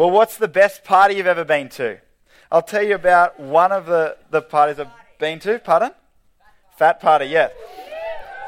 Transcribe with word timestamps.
Well, 0.00 0.10
what's 0.10 0.38
the 0.38 0.48
best 0.48 0.82
party 0.82 1.16
you've 1.16 1.26
ever 1.26 1.44
been 1.44 1.68
to? 1.76 1.98
I'll 2.50 2.62
tell 2.62 2.82
you 2.82 2.94
about 2.94 3.38
one 3.38 3.70
of 3.70 3.84
the, 3.84 4.16
the 4.30 4.40
parties 4.40 4.78
I've 4.80 4.88
been 5.18 5.38
to. 5.40 5.58
Pardon? 5.58 5.90
Fat 6.78 7.00
party, 7.00 7.26
yes. 7.26 7.52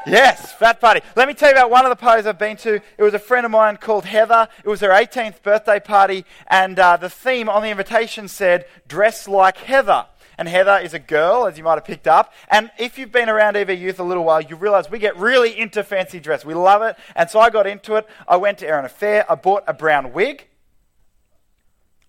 Yes, 0.07 0.51
fat 0.53 0.81
party. 0.81 1.01
Let 1.15 1.27
me 1.27 1.35
tell 1.35 1.49
you 1.49 1.55
about 1.55 1.69
one 1.69 1.85
of 1.85 1.91
the 1.91 1.95
parties 1.95 2.25
I've 2.25 2.39
been 2.39 2.57
to. 2.57 2.81
It 2.97 3.03
was 3.03 3.13
a 3.13 3.19
friend 3.19 3.45
of 3.45 3.51
mine 3.51 3.77
called 3.77 4.05
Heather. 4.05 4.47
It 4.63 4.67
was 4.67 4.79
her 4.79 4.89
18th 4.89 5.43
birthday 5.43 5.79
party, 5.79 6.25
and 6.47 6.79
uh, 6.79 6.97
the 6.97 7.07
theme 7.07 7.47
on 7.47 7.61
the 7.61 7.69
invitation 7.69 8.27
said, 8.27 8.65
Dress 8.87 9.27
like 9.27 9.57
Heather. 9.57 10.07
And 10.39 10.47
Heather 10.47 10.79
is 10.79 10.95
a 10.95 10.99
girl, 10.99 11.45
as 11.45 11.59
you 11.59 11.63
might 11.63 11.75
have 11.75 11.85
picked 11.85 12.07
up. 12.07 12.33
And 12.49 12.71
if 12.79 12.97
you've 12.97 13.11
been 13.11 13.29
around 13.29 13.57
EV 13.57 13.77
Youth 13.77 13.99
a 13.99 14.03
little 14.03 14.23
while, 14.23 14.41
you 14.41 14.55
realize 14.55 14.89
we 14.89 14.97
get 14.97 15.15
really 15.17 15.55
into 15.55 15.83
fancy 15.83 16.19
dress. 16.19 16.43
We 16.43 16.55
love 16.55 16.81
it. 16.81 16.95
And 17.15 17.29
so 17.29 17.39
I 17.39 17.51
got 17.51 17.67
into 17.67 17.93
it. 17.97 18.07
I 18.27 18.37
went 18.37 18.57
to 18.57 18.65
Erina 18.65 18.89
Fair. 18.89 19.31
I 19.31 19.35
bought 19.35 19.65
a 19.67 19.73
brown 19.75 20.13
wig. 20.13 20.47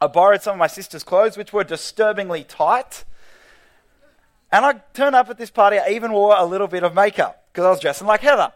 I 0.00 0.06
borrowed 0.06 0.42
some 0.42 0.52
of 0.52 0.58
my 0.58 0.66
sister's 0.66 1.02
clothes, 1.02 1.36
which 1.36 1.52
were 1.52 1.64
disturbingly 1.64 2.44
tight. 2.44 3.04
And 4.52 4.64
I 4.64 4.74
turned 4.92 5.16
up 5.16 5.28
at 5.30 5.38
this 5.38 5.50
party. 5.50 5.78
I 5.78 5.90
even 5.90 6.12
wore 6.12 6.34
a 6.36 6.44
little 6.44 6.68
bit 6.68 6.82
of 6.82 6.94
makeup 6.94 7.44
because 7.52 7.64
I 7.64 7.70
was 7.70 7.80
dressing 7.80 8.06
like 8.06 8.20
Heather. 8.20 8.52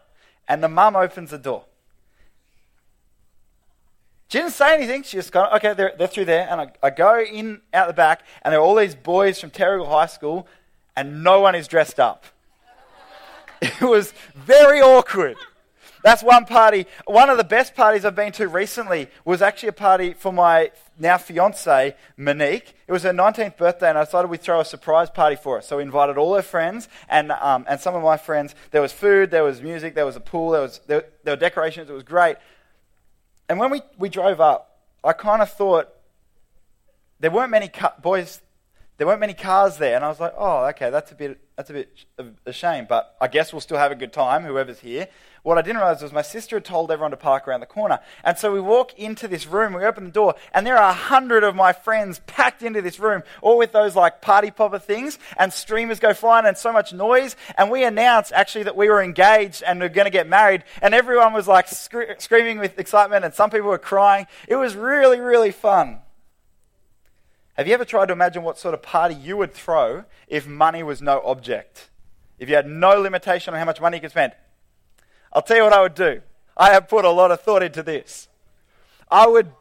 And 0.47 0.63
the 0.63 0.69
mum 0.69 0.95
opens 0.95 1.31
the 1.31 1.37
door. 1.37 1.65
She 4.29 4.37
didn't 4.37 4.53
say 4.53 4.75
anything. 4.75 5.03
She 5.03 5.17
just 5.17 5.31
kind 5.31 5.47
of, 5.47 5.57
okay, 5.57 5.73
they're, 5.73 5.93
they're 5.97 6.07
through 6.07 6.25
there. 6.25 6.47
And 6.49 6.61
I, 6.61 6.71
I 6.83 6.89
go 6.91 7.19
in 7.19 7.61
out 7.73 7.87
the 7.87 7.93
back, 7.93 8.21
and 8.43 8.51
there 8.51 8.59
are 8.59 8.63
all 8.63 8.75
these 8.75 8.95
boys 8.95 9.39
from 9.39 9.49
Terrigal 9.49 9.87
High 9.87 10.05
School, 10.05 10.47
and 10.95 11.23
no 11.23 11.39
one 11.41 11.55
is 11.55 11.67
dressed 11.67 11.99
up. 11.99 12.25
It 13.61 13.81
was 13.81 14.13
very 14.35 14.81
awkward. 14.81 15.35
That's 16.01 16.23
one 16.23 16.45
party. 16.45 16.85
One 17.05 17.29
of 17.29 17.37
the 17.37 17.43
best 17.43 17.75
parties 17.75 18.05
I've 18.05 18.15
been 18.15 18.31
to 18.33 18.47
recently 18.47 19.09
was 19.25 19.41
actually 19.41 19.69
a 19.69 19.73
party 19.73 20.13
for 20.13 20.31
my 20.31 20.71
now 20.99 21.17
fiance, 21.17 21.95
Monique. 22.17 22.75
It 22.87 22.91
was 22.91 23.03
her 23.03 23.11
19th 23.11 23.57
birthday, 23.57 23.89
and 23.89 23.97
I 23.97 24.03
decided 24.03 24.29
we'd 24.29 24.41
throw 24.41 24.59
a 24.59 24.65
surprise 24.65 25.09
party 25.09 25.35
for 25.35 25.55
her. 25.55 25.61
So 25.61 25.77
we 25.77 25.83
invited 25.83 26.17
all 26.17 26.35
her 26.35 26.41
friends 26.41 26.89
and, 27.07 27.31
um, 27.31 27.65
and 27.67 27.79
some 27.79 27.95
of 27.95 28.03
my 28.03 28.17
friends. 28.17 28.53
There 28.71 28.81
was 28.81 28.91
food, 28.91 29.31
there 29.31 29.43
was 29.43 29.61
music, 29.61 29.95
there 29.95 30.05
was 30.05 30.15
a 30.15 30.21
pool, 30.21 30.51
there, 30.51 30.61
was, 30.61 30.81
there, 30.87 31.05
there 31.23 31.33
were 31.33 31.39
decorations. 31.39 31.89
It 31.89 31.93
was 31.93 32.03
great. 32.03 32.37
And 33.47 33.59
when 33.59 33.71
we, 33.71 33.81
we 33.97 34.09
drove 34.09 34.41
up, 34.41 34.79
I 35.03 35.13
kind 35.13 35.41
of 35.41 35.49
thought 35.49 35.89
there 37.19 37.31
weren't 37.31 37.51
many 37.51 37.69
ca- 37.69 37.95
boys, 38.01 38.41
there 38.97 39.07
weren't 39.07 39.19
many 39.19 39.33
cars 39.33 39.77
there, 39.77 39.95
and 39.95 40.03
I 40.03 40.09
was 40.09 40.19
like, 40.19 40.33
oh, 40.37 40.65
okay, 40.67 40.89
that's 40.89 41.11
a 41.11 41.15
bit 41.15 41.39
that's 41.59 41.69
a 41.71 41.73
bit 41.73 42.05
of 42.17 42.31
a 42.45 42.53
shame, 42.53 42.85
but 42.87 43.17
I 43.19 43.27
guess 43.27 43.51
we'll 43.51 43.59
still 43.59 43.77
have 43.77 43.91
a 43.91 43.95
good 43.95 44.13
time, 44.13 44.45
whoever's 44.45 44.79
here. 44.79 45.09
What 45.43 45.57
I 45.57 45.61
didn't 45.61 45.79
realize 45.79 46.01
was 46.01 46.13
my 46.13 46.21
sister 46.21 46.55
had 46.55 46.63
told 46.63 46.89
everyone 46.89 47.11
to 47.11 47.17
park 47.17 47.49
around 47.49 47.59
the 47.59 47.65
corner. 47.65 47.99
And 48.23 48.37
so 48.37 48.53
we 48.53 48.61
walk 48.61 48.97
into 48.97 49.27
this 49.27 49.45
room, 49.45 49.73
we 49.73 49.83
open 49.83 50.05
the 50.05 50.09
door, 50.09 50.35
and 50.53 50.65
there 50.65 50.77
are 50.77 50.91
a 50.91 50.93
hundred 50.93 51.43
of 51.43 51.57
my 51.57 51.73
friends 51.73 52.21
packed 52.27 52.63
into 52.63 52.81
this 52.81 52.97
room, 52.97 53.23
all 53.41 53.57
with 53.57 53.73
those 53.73 53.93
like 53.93 54.21
party 54.21 54.51
popper 54.51 54.79
things, 54.79 55.19
and 55.35 55.51
streamers 55.51 55.99
go 55.99 56.13
flying 56.13 56.45
and 56.45 56.57
so 56.57 56.71
much 56.71 56.93
noise. 56.93 57.35
And 57.57 57.69
we 57.69 57.83
announced 57.83 58.31
actually 58.31 58.63
that 58.63 58.77
we 58.77 58.87
were 58.87 59.03
engaged 59.03 59.61
and 59.61 59.81
we 59.81 59.85
are 59.87 59.89
going 59.89 60.05
to 60.05 60.11
get 60.11 60.29
married, 60.29 60.63
and 60.81 60.93
everyone 60.93 61.33
was 61.33 61.45
like 61.45 61.67
sc- 61.67 62.19
screaming 62.19 62.59
with 62.59 62.79
excitement, 62.79 63.25
and 63.25 63.33
some 63.33 63.49
people 63.49 63.67
were 63.67 63.77
crying. 63.77 64.27
It 64.47 64.55
was 64.55 64.77
really, 64.77 65.19
really 65.19 65.51
fun. 65.51 65.99
Have 67.59 67.67
you 67.67 67.73
ever 67.73 67.83
tried 67.83 68.05
to 68.05 68.13
imagine 68.13 68.43
what 68.43 68.57
sort 68.57 68.73
of 68.73 68.81
party 68.81 69.13
you 69.13 69.35
would 69.35 69.53
throw 69.53 70.05
if 70.29 70.47
money 70.47 70.81
was 70.81 71.01
no 71.01 71.21
object? 71.25 71.89
If 72.37 72.47
you 72.47 72.55
had 72.55 72.65
no 72.65 72.91
limitation 73.01 73.53
on 73.53 73.59
how 73.59 73.65
much 73.65 73.81
money 73.81 73.97
you 73.97 74.01
could 74.01 74.11
spend? 74.11 74.31
I'll 75.33 75.41
tell 75.41 75.57
you 75.57 75.63
what 75.63 75.73
I 75.73 75.81
would 75.81 75.93
do. 75.93 76.21
I 76.55 76.71
have 76.71 76.87
put 76.87 77.03
a 77.03 77.09
lot 77.09 77.31
of 77.31 77.41
thought 77.41 77.61
into 77.61 77.83
this. 77.83 78.29
I 79.11 79.27
would 79.27 79.51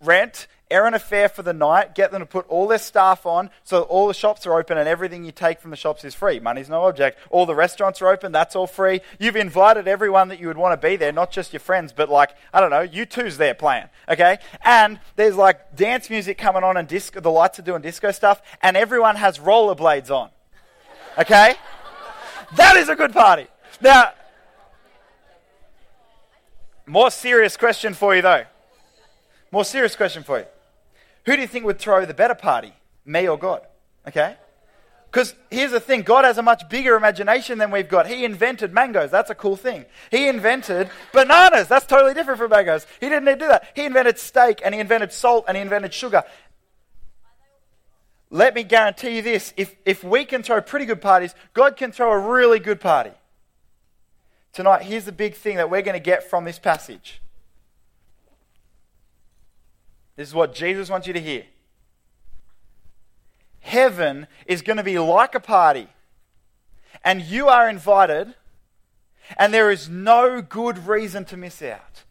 rent 0.00 0.46
Erina 0.70 1.00
Fair 1.00 1.28
for 1.28 1.42
the 1.42 1.52
night, 1.52 1.94
get 1.94 2.12
them 2.12 2.20
to 2.20 2.26
put 2.26 2.46
all 2.48 2.66
their 2.66 2.78
staff 2.78 3.26
on 3.26 3.50
so 3.64 3.82
all 3.82 4.06
the 4.06 4.14
shops 4.14 4.46
are 4.46 4.58
open 4.58 4.78
and 4.78 4.88
everything 4.88 5.24
you 5.24 5.32
take 5.32 5.60
from 5.60 5.70
the 5.70 5.76
shops 5.76 6.04
is 6.04 6.14
free. 6.14 6.38
Money's 6.40 6.68
no 6.68 6.84
object. 6.84 7.18
All 7.30 7.46
the 7.46 7.54
restaurants 7.54 8.00
are 8.00 8.08
open, 8.08 8.32
that's 8.32 8.54
all 8.54 8.66
free. 8.66 9.00
You've 9.18 9.36
invited 9.36 9.88
everyone 9.88 10.28
that 10.28 10.38
you 10.38 10.46
would 10.46 10.56
want 10.56 10.80
to 10.80 10.88
be 10.88 10.96
there, 10.96 11.12
not 11.12 11.30
just 11.30 11.52
your 11.52 11.60
friends, 11.60 11.92
but 11.92 12.08
like, 12.08 12.30
I 12.52 12.60
don't 12.60 12.70
know, 12.70 12.86
U2's 12.86 13.36
there 13.36 13.54
playing, 13.54 13.88
okay? 14.08 14.38
And 14.64 15.00
there's 15.16 15.36
like 15.36 15.76
dance 15.76 16.08
music 16.10 16.38
coming 16.38 16.62
on 16.62 16.76
and 16.76 16.86
disco, 16.86 17.20
the 17.20 17.30
lights 17.30 17.58
are 17.58 17.62
doing 17.62 17.82
disco 17.82 18.10
stuff, 18.12 18.40
and 18.62 18.76
everyone 18.76 19.16
has 19.16 19.38
rollerblades 19.38 20.10
on, 20.10 20.30
okay? 21.18 21.54
that 22.56 22.76
is 22.76 22.88
a 22.88 22.94
good 22.94 23.12
party. 23.12 23.46
Now, 23.80 24.12
more 26.86 27.10
serious 27.10 27.56
question 27.56 27.94
for 27.94 28.16
you, 28.16 28.22
though. 28.22 28.44
More 29.52 29.64
serious 29.64 29.96
question 29.96 30.22
for 30.22 30.40
you. 30.40 30.44
Who 31.26 31.36
do 31.36 31.42
you 31.42 31.48
think 31.48 31.64
would 31.64 31.78
throw 31.78 32.04
the 32.04 32.14
better 32.14 32.34
party, 32.34 32.72
me 33.04 33.28
or 33.28 33.38
God? 33.38 33.62
Okay? 34.06 34.36
Because 35.10 35.34
here's 35.50 35.72
the 35.72 35.80
thing 35.80 36.02
God 36.02 36.24
has 36.24 36.38
a 36.38 36.42
much 36.42 36.68
bigger 36.68 36.94
imagination 36.94 37.58
than 37.58 37.72
we've 37.72 37.88
got. 37.88 38.06
He 38.06 38.24
invented 38.24 38.72
mangoes. 38.72 39.10
That's 39.10 39.28
a 39.28 39.34
cool 39.34 39.56
thing. 39.56 39.84
He 40.10 40.28
invented 40.28 40.88
bananas. 41.12 41.66
That's 41.66 41.86
totally 41.86 42.14
different 42.14 42.38
from 42.38 42.50
mangoes. 42.50 42.86
He 43.00 43.08
didn't 43.08 43.24
need 43.24 43.32
to 43.32 43.38
do 43.38 43.48
that. 43.48 43.72
He 43.74 43.84
invented 43.84 44.18
steak 44.18 44.60
and 44.64 44.72
he 44.72 44.80
invented 44.80 45.12
salt 45.12 45.46
and 45.48 45.56
he 45.56 45.62
invented 45.62 45.92
sugar. 45.92 46.22
Let 48.30 48.54
me 48.54 48.62
guarantee 48.62 49.16
you 49.16 49.22
this 49.22 49.52
if, 49.56 49.74
if 49.84 50.04
we 50.04 50.24
can 50.24 50.44
throw 50.44 50.60
pretty 50.60 50.86
good 50.86 51.00
parties, 51.00 51.34
God 51.54 51.76
can 51.76 51.90
throw 51.90 52.12
a 52.12 52.18
really 52.18 52.60
good 52.60 52.80
party. 52.80 53.10
Tonight, 54.52 54.82
here's 54.82 55.04
the 55.04 55.12
big 55.12 55.34
thing 55.34 55.56
that 55.56 55.70
we're 55.70 55.82
going 55.82 55.94
to 55.94 56.00
get 56.00 56.30
from 56.30 56.44
this 56.44 56.58
passage. 56.60 57.20
This 60.20 60.28
is 60.28 60.34
what 60.34 60.54
Jesus 60.54 60.90
wants 60.90 61.06
you 61.06 61.14
to 61.14 61.18
hear. 61.18 61.44
Heaven 63.60 64.26
is 64.44 64.60
going 64.60 64.76
to 64.76 64.82
be 64.82 64.98
like 64.98 65.34
a 65.34 65.40
party, 65.40 65.88
and 67.02 67.22
you 67.22 67.48
are 67.48 67.70
invited, 67.70 68.34
and 69.38 69.54
there 69.54 69.70
is 69.70 69.88
no 69.88 70.42
good 70.42 70.86
reason 70.86 71.24
to 71.24 71.38
miss 71.38 71.62
out. 71.62 72.02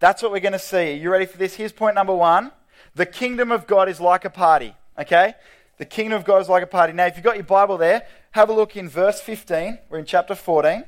That's 0.00 0.20
what 0.20 0.32
we're 0.32 0.40
going 0.40 0.54
to 0.54 0.58
see. 0.58 0.94
Are 0.94 0.96
you 0.96 1.10
ready 1.10 1.26
for 1.26 1.38
this? 1.38 1.54
Here's 1.54 1.70
point 1.70 1.94
number 1.94 2.12
one 2.12 2.50
The 2.96 3.06
kingdom 3.06 3.52
of 3.52 3.68
God 3.68 3.88
is 3.88 4.00
like 4.00 4.24
a 4.24 4.30
party. 4.30 4.74
Okay? 4.98 5.34
The 5.78 5.84
kingdom 5.84 6.18
of 6.18 6.24
God 6.24 6.42
is 6.42 6.48
like 6.48 6.64
a 6.64 6.66
party. 6.66 6.92
Now, 6.92 7.06
if 7.06 7.14
you've 7.14 7.22
got 7.22 7.36
your 7.36 7.44
Bible 7.44 7.78
there, 7.78 8.02
have 8.32 8.48
a 8.48 8.52
look 8.52 8.76
in 8.76 8.88
verse 8.88 9.20
15. 9.20 9.78
We're 9.88 10.00
in 10.00 10.06
chapter 10.06 10.34
14. 10.34 10.82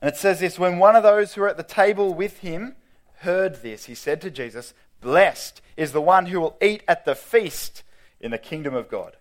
And 0.00 0.08
it 0.08 0.16
says 0.16 0.40
this 0.40 0.58
When 0.58 0.78
one 0.78 0.96
of 0.96 1.02
those 1.02 1.34
who 1.34 1.42
were 1.42 1.50
at 1.50 1.58
the 1.58 1.62
table 1.62 2.14
with 2.14 2.38
him 2.38 2.76
heard 3.18 3.62
this, 3.62 3.84
he 3.84 3.94
said 3.94 4.22
to 4.22 4.30
Jesus, 4.30 4.72
Blessed 5.06 5.60
is 5.76 5.92
the 5.92 6.00
one 6.00 6.26
who 6.26 6.40
will 6.40 6.56
eat 6.60 6.82
at 6.88 7.04
the 7.04 7.14
feast 7.14 7.84
in 8.20 8.32
the 8.32 8.38
kingdom 8.38 8.74
of 8.74 8.88
God. 8.88 9.16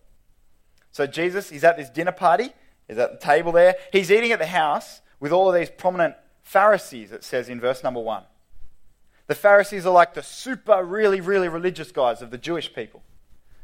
So 0.91 1.05
Jesus, 1.05 1.51
he's 1.51 1.63
at 1.63 1.77
this 1.77 1.91
dinner 1.91 2.11
party, 2.11 2.53
he's 2.87 2.97
at 2.97 3.11
the 3.11 3.23
table 3.23 3.51
there. 3.51 3.75
He's 3.91 4.09
eating 4.09 4.31
at 4.31 4.39
the 4.39 4.47
house 4.47 5.01
with 5.19 5.31
all 5.31 5.47
of 5.47 5.53
these 5.53 5.69
prominent 5.69 6.15
Pharisees, 6.41 7.11
it 7.11 7.23
says 7.23 7.49
in 7.49 7.59
verse 7.59 7.83
number 7.83 7.99
one. 7.99 8.23
The 9.27 9.35
Pharisees 9.35 9.85
are 9.85 9.93
like 9.93 10.15
the 10.15 10.23
super, 10.23 10.83
really, 10.83 11.21
really 11.21 11.49
religious 11.49 11.91
guys 11.91 12.23
of 12.23 12.31
the 12.31 12.39
Jewish 12.39 12.73
people. 12.73 13.03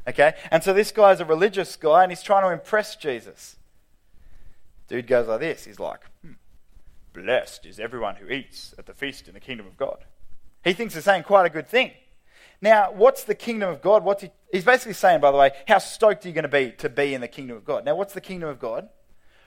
Okay? 0.06 0.34
And 0.52 0.62
so 0.62 0.72
this 0.72 0.92
guy's 0.92 1.18
a 1.18 1.24
religious 1.24 1.74
guy 1.74 2.04
and 2.04 2.12
he's 2.12 2.22
trying 2.22 2.44
to 2.44 2.52
impress 2.52 2.94
Jesus. 2.94 3.56
Dude 4.86 5.08
goes 5.08 5.26
like 5.26 5.40
this. 5.40 5.64
He's 5.64 5.80
like, 5.80 6.02
hmm, 6.24 6.34
Blessed 7.12 7.66
is 7.66 7.80
everyone 7.80 8.14
who 8.14 8.28
eats 8.28 8.76
at 8.78 8.86
the 8.86 8.94
feast 8.94 9.26
in 9.26 9.34
the 9.34 9.40
kingdom 9.40 9.66
of 9.66 9.76
God. 9.76 10.04
He 10.62 10.72
thinks 10.72 10.94
he's 10.94 11.02
saying 11.02 11.24
quite 11.24 11.46
a 11.46 11.50
good 11.50 11.66
thing. 11.66 11.90
Now, 12.62 12.92
what's 12.92 13.24
the 13.24 13.34
kingdom 13.34 13.68
of 13.68 13.82
God? 13.82 14.04
What's 14.04 14.22
he, 14.22 14.30
he's 14.52 14.64
basically 14.64 14.92
saying, 14.94 15.20
by 15.20 15.32
the 15.32 15.36
way, 15.36 15.50
how 15.66 15.78
stoked 15.78 16.24
are 16.24 16.28
you 16.28 16.34
going 16.34 16.44
to 16.44 16.48
be 16.48 16.70
to 16.78 16.88
be 16.88 17.12
in 17.12 17.20
the 17.20 17.28
kingdom 17.28 17.56
of 17.56 17.64
God? 17.64 17.84
Now, 17.84 17.96
what's 17.96 18.14
the 18.14 18.20
kingdom 18.20 18.48
of 18.48 18.60
God? 18.60 18.88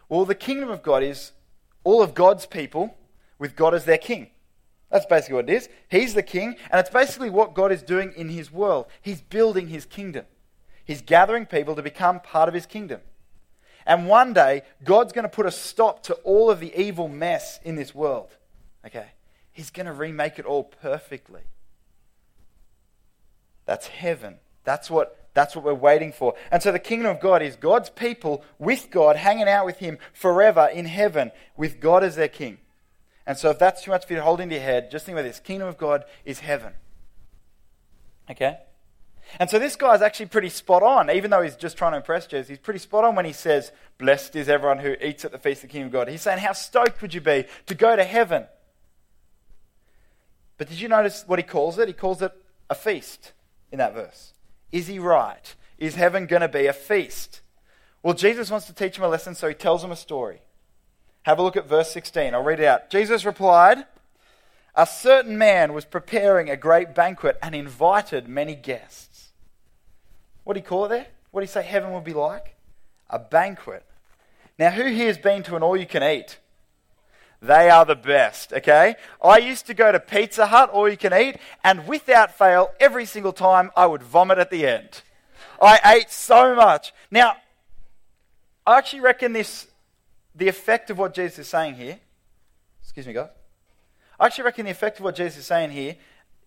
Well, 0.09 0.25
the 0.25 0.35
kingdom 0.35 0.69
of 0.69 0.83
God 0.83 1.01
is 1.01 1.31
all 1.85 2.03
of 2.03 2.13
God's 2.13 2.45
people 2.45 2.97
with 3.39 3.55
God 3.55 3.73
as 3.73 3.85
their 3.85 3.97
king. 3.97 4.31
That's 4.91 5.05
basically 5.05 5.35
what 5.35 5.49
it 5.49 5.53
is. 5.53 5.69
He's 5.89 6.13
the 6.13 6.23
king, 6.23 6.57
and 6.69 6.79
it's 6.79 6.89
basically 6.89 7.29
what 7.29 7.53
God 7.53 7.71
is 7.71 7.81
doing 7.81 8.13
in 8.15 8.29
his 8.29 8.51
world. 8.51 8.85
He's 9.01 9.21
building 9.21 9.69
his 9.69 9.85
kingdom, 9.85 10.25
he's 10.83 11.01
gathering 11.01 11.45
people 11.45 11.75
to 11.75 11.81
become 11.81 12.19
part 12.19 12.49
of 12.49 12.53
his 12.53 12.65
kingdom. 12.65 12.99
And 13.87 14.07
one 14.07 14.33
day, 14.33 14.63
God's 14.83 15.13
going 15.13 15.23
to 15.23 15.29
put 15.29 15.45
a 15.45 15.51
stop 15.51 16.01
to 16.03 16.15
all 16.23 16.49
of 16.49 16.59
the 16.59 16.75
evil 16.75 17.07
mess 17.07 17.59
in 17.63 17.75
this 17.75 17.93
world. 17.93 18.29
Okay? 18.83 19.05
He's 19.51 19.69
going 19.69 19.85
to 19.85 19.93
remake 19.93 20.39
it 20.39 20.45
all 20.45 20.63
perfectly. 20.63 21.41
That's 23.65 23.87
heaven. 23.87 24.35
That's 24.63 24.89
what, 24.89 25.17
that's 25.33 25.55
what 25.55 25.65
we're 25.65 25.73
waiting 25.73 26.11
for. 26.11 26.35
And 26.51 26.61
so 26.61 26.71
the 26.71 26.79
kingdom 26.79 27.11
of 27.11 27.21
God 27.21 27.41
is 27.41 27.55
God's 27.55 27.89
people 27.89 28.43
with 28.59 28.89
God, 28.91 29.15
hanging 29.15 29.47
out 29.47 29.65
with 29.65 29.77
Him 29.77 29.97
forever 30.13 30.69
in 30.71 30.85
heaven, 30.85 31.31
with 31.57 31.79
God 31.79 32.03
as 32.03 32.15
their 32.15 32.27
king. 32.27 32.57
And 33.27 33.37
so 33.37 33.49
if 33.49 33.59
that's 33.59 33.83
too 33.83 33.91
much 33.91 34.05
for 34.05 34.13
you 34.13 34.17
to 34.17 34.23
hold 34.23 34.39
into 34.39 34.55
your 34.55 34.63
head, 34.63 34.91
just 34.91 35.05
think 35.05 35.17
about 35.17 35.27
this. 35.27 35.39
Kingdom 35.39 35.67
of 35.67 35.77
God 35.77 36.05
is 36.25 36.39
heaven. 36.39 36.73
Okay? 38.29 38.57
And 39.39 39.49
so 39.49 39.57
this 39.57 39.75
guy's 39.75 40.03
actually 40.03 40.27
pretty 40.27 40.49
spot 40.49 40.83
on, 40.83 41.09
even 41.09 41.31
though 41.31 41.41
he's 41.41 41.55
just 41.55 41.77
trying 41.77 41.93
to 41.93 41.97
impress 41.97 42.27
Jesus. 42.27 42.47
He's 42.47 42.59
pretty 42.59 42.79
spot 42.79 43.03
on 43.03 43.15
when 43.15 43.25
he 43.25 43.33
says, 43.33 43.71
Blessed 43.97 44.35
is 44.35 44.47
everyone 44.47 44.79
who 44.79 44.95
eats 45.01 45.25
at 45.25 45.31
the 45.31 45.39
feast 45.39 45.63
of 45.63 45.69
the 45.69 45.73
kingdom 45.73 45.87
of 45.87 45.93
God. 45.93 46.07
He's 46.07 46.21
saying, 46.21 46.39
How 46.39 46.53
stoked 46.53 47.01
would 47.01 47.13
you 47.13 47.21
be 47.21 47.45
to 47.65 47.75
go 47.75 47.95
to 47.95 48.03
heaven? 48.03 48.45
But 50.57 50.69
did 50.69 50.79
you 50.79 50.87
notice 50.87 51.23
what 51.25 51.39
he 51.39 51.43
calls 51.43 51.79
it? 51.79 51.87
He 51.87 51.93
calls 51.93 52.21
it 52.21 52.31
a 52.69 52.75
feast 52.75 53.33
in 53.75 53.79
that 53.79 53.93
verse? 53.93 54.31
Is 54.71 54.87
he 54.87 54.99
right? 54.99 55.53
Is 55.77 55.95
heaven 55.95 56.27
going 56.27 56.41
to 56.41 56.47
be 56.47 56.65
a 56.65 56.73
feast? 56.73 57.41
Well, 58.01 58.13
Jesus 58.13 58.49
wants 58.49 58.67
to 58.67 58.73
teach 58.73 58.97
him 58.97 59.03
a 59.03 59.09
lesson, 59.09 59.35
so 59.35 59.49
he 59.49 59.53
tells 59.53 59.83
him 59.83 59.91
a 59.91 59.97
story. 59.97 60.39
Have 61.23 61.39
a 61.39 61.41
look 61.41 61.57
at 61.57 61.67
verse 61.67 61.91
16. 61.91 62.33
I'll 62.33 62.43
read 62.43 62.61
it 62.61 62.65
out. 62.65 62.89
Jesus 62.89 63.25
replied, 63.25 63.85
A 64.75 64.85
certain 64.85 65.37
man 65.37 65.73
was 65.73 65.83
preparing 65.83 66.49
a 66.49 66.55
great 66.55 66.95
banquet 66.95 67.37
and 67.41 67.53
invited 67.53 68.29
many 68.29 68.55
guests. 68.55 69.33
What 70.45 70.53
do 70.53 70.61
you 70.61 70.65
call 70.65 70.85
it 70.85 70.89
there? 70.89 71.07
What 71.31 71.41
do 71.41 71.43
you 71.43 71.49
say 71.49 71.63
heaven 71.63 71.91
would 71.91 72.05
be 72.05 72.13
like? 72.13 72.55
A 73.09 73.19
banquet. 73.19 73.85
Now, 74.57 74.69
who 74.69 74.85
here 74.85 75.07
has 75.07 75.17
been 75.17 75.43
to 75.43 75.57
an 75.57 75.63
all 75.63 75.75
you 75.75 75.85
can 75.85 76.01
eat? 76.01 76.37
They 77.41 77.69
are 77.69 77.85
the 77.85 77.95
best, 77.95 78.53
okay? 78.53 78.95
I 79.23 79.37
used 79.37 79.67
to 79.67 79.73
go 79.73 79.91
to 79.91 79.99
Pizza 79.99 80.47
Hut, 80.47 80.69
all 80.69 80.89
you 80.89 80.97
can 80.97 81.13
eat, 81.13 81.37
and 81.63 81.87
without 81.87 82.37
fail, 82.37 82.71
every 82.79 83.05
single 83.05 83.33
time 83.33 83.71
I 83.75 83.85
would 83.85 84.01
vomit 84.01 84.37
at 84.37 84.49
the 84.49 84.65
end. 84.65 85.01
I 85.61 85.79
ate 85.97 86.09
so 86.09 86.55
much. 86.55 86.93
Now, 87.11 87.35
I 88.65 88.77
actually 88.77 89.01
reckon 89.01 89.33
this, 89.33 89.67
the 90.33 90.47
effect 90.47 90.89
of 90.89 90.97
what 90.97 91.13
Jesus 91.13 91.39
is 91.39 91.47
saying 91.47 91.75
here, 91.75 91.99
excuse 92.81 93.05
me, 93.05 93.13
guys. 93.13 93.29
I 94.19 94.25
actually 94.25 94.45
reckon 94.45 94.65
the 94.65 94.71
effect 94.71 94.99
of 94.99 95.03
what 95.03 95.15
Jesus 95.15 95.37
is 95.37 95.45
saying 95.45 95.71
here 95.71 95.97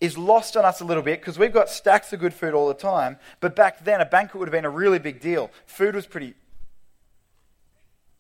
is 0.01 0.17
lost 0.17 0.57
on 0.57 0.65
us 0.65 0.81
a 0.81 0.85
little 0.85 1.03
bit 1.03 1.21
because 1.21 1.39
we've 1.39 1.53
got 1.53 1.69
stacks 1.69 2.13
of 2.13 2.21
good 2.21 2.33
food 2.33 2.55
all 2.55 2.69
the 2.69 2.75
time. 2.75 3.19
But 3.41 3.55
back 3.55 3.85
then, 3.85 4.01
a 4.01 4.07
banquet 4.07 4.39
would 4.39 4.49
have 4.49 4.53
been 4.53 4.65
a 4.65 4.71
really 4.71 4.99
big 4.99 5.21
deal. 5.21 5.51
Food 5.67 5.95
was 5.95 6.07
pretty. 6.07 6.35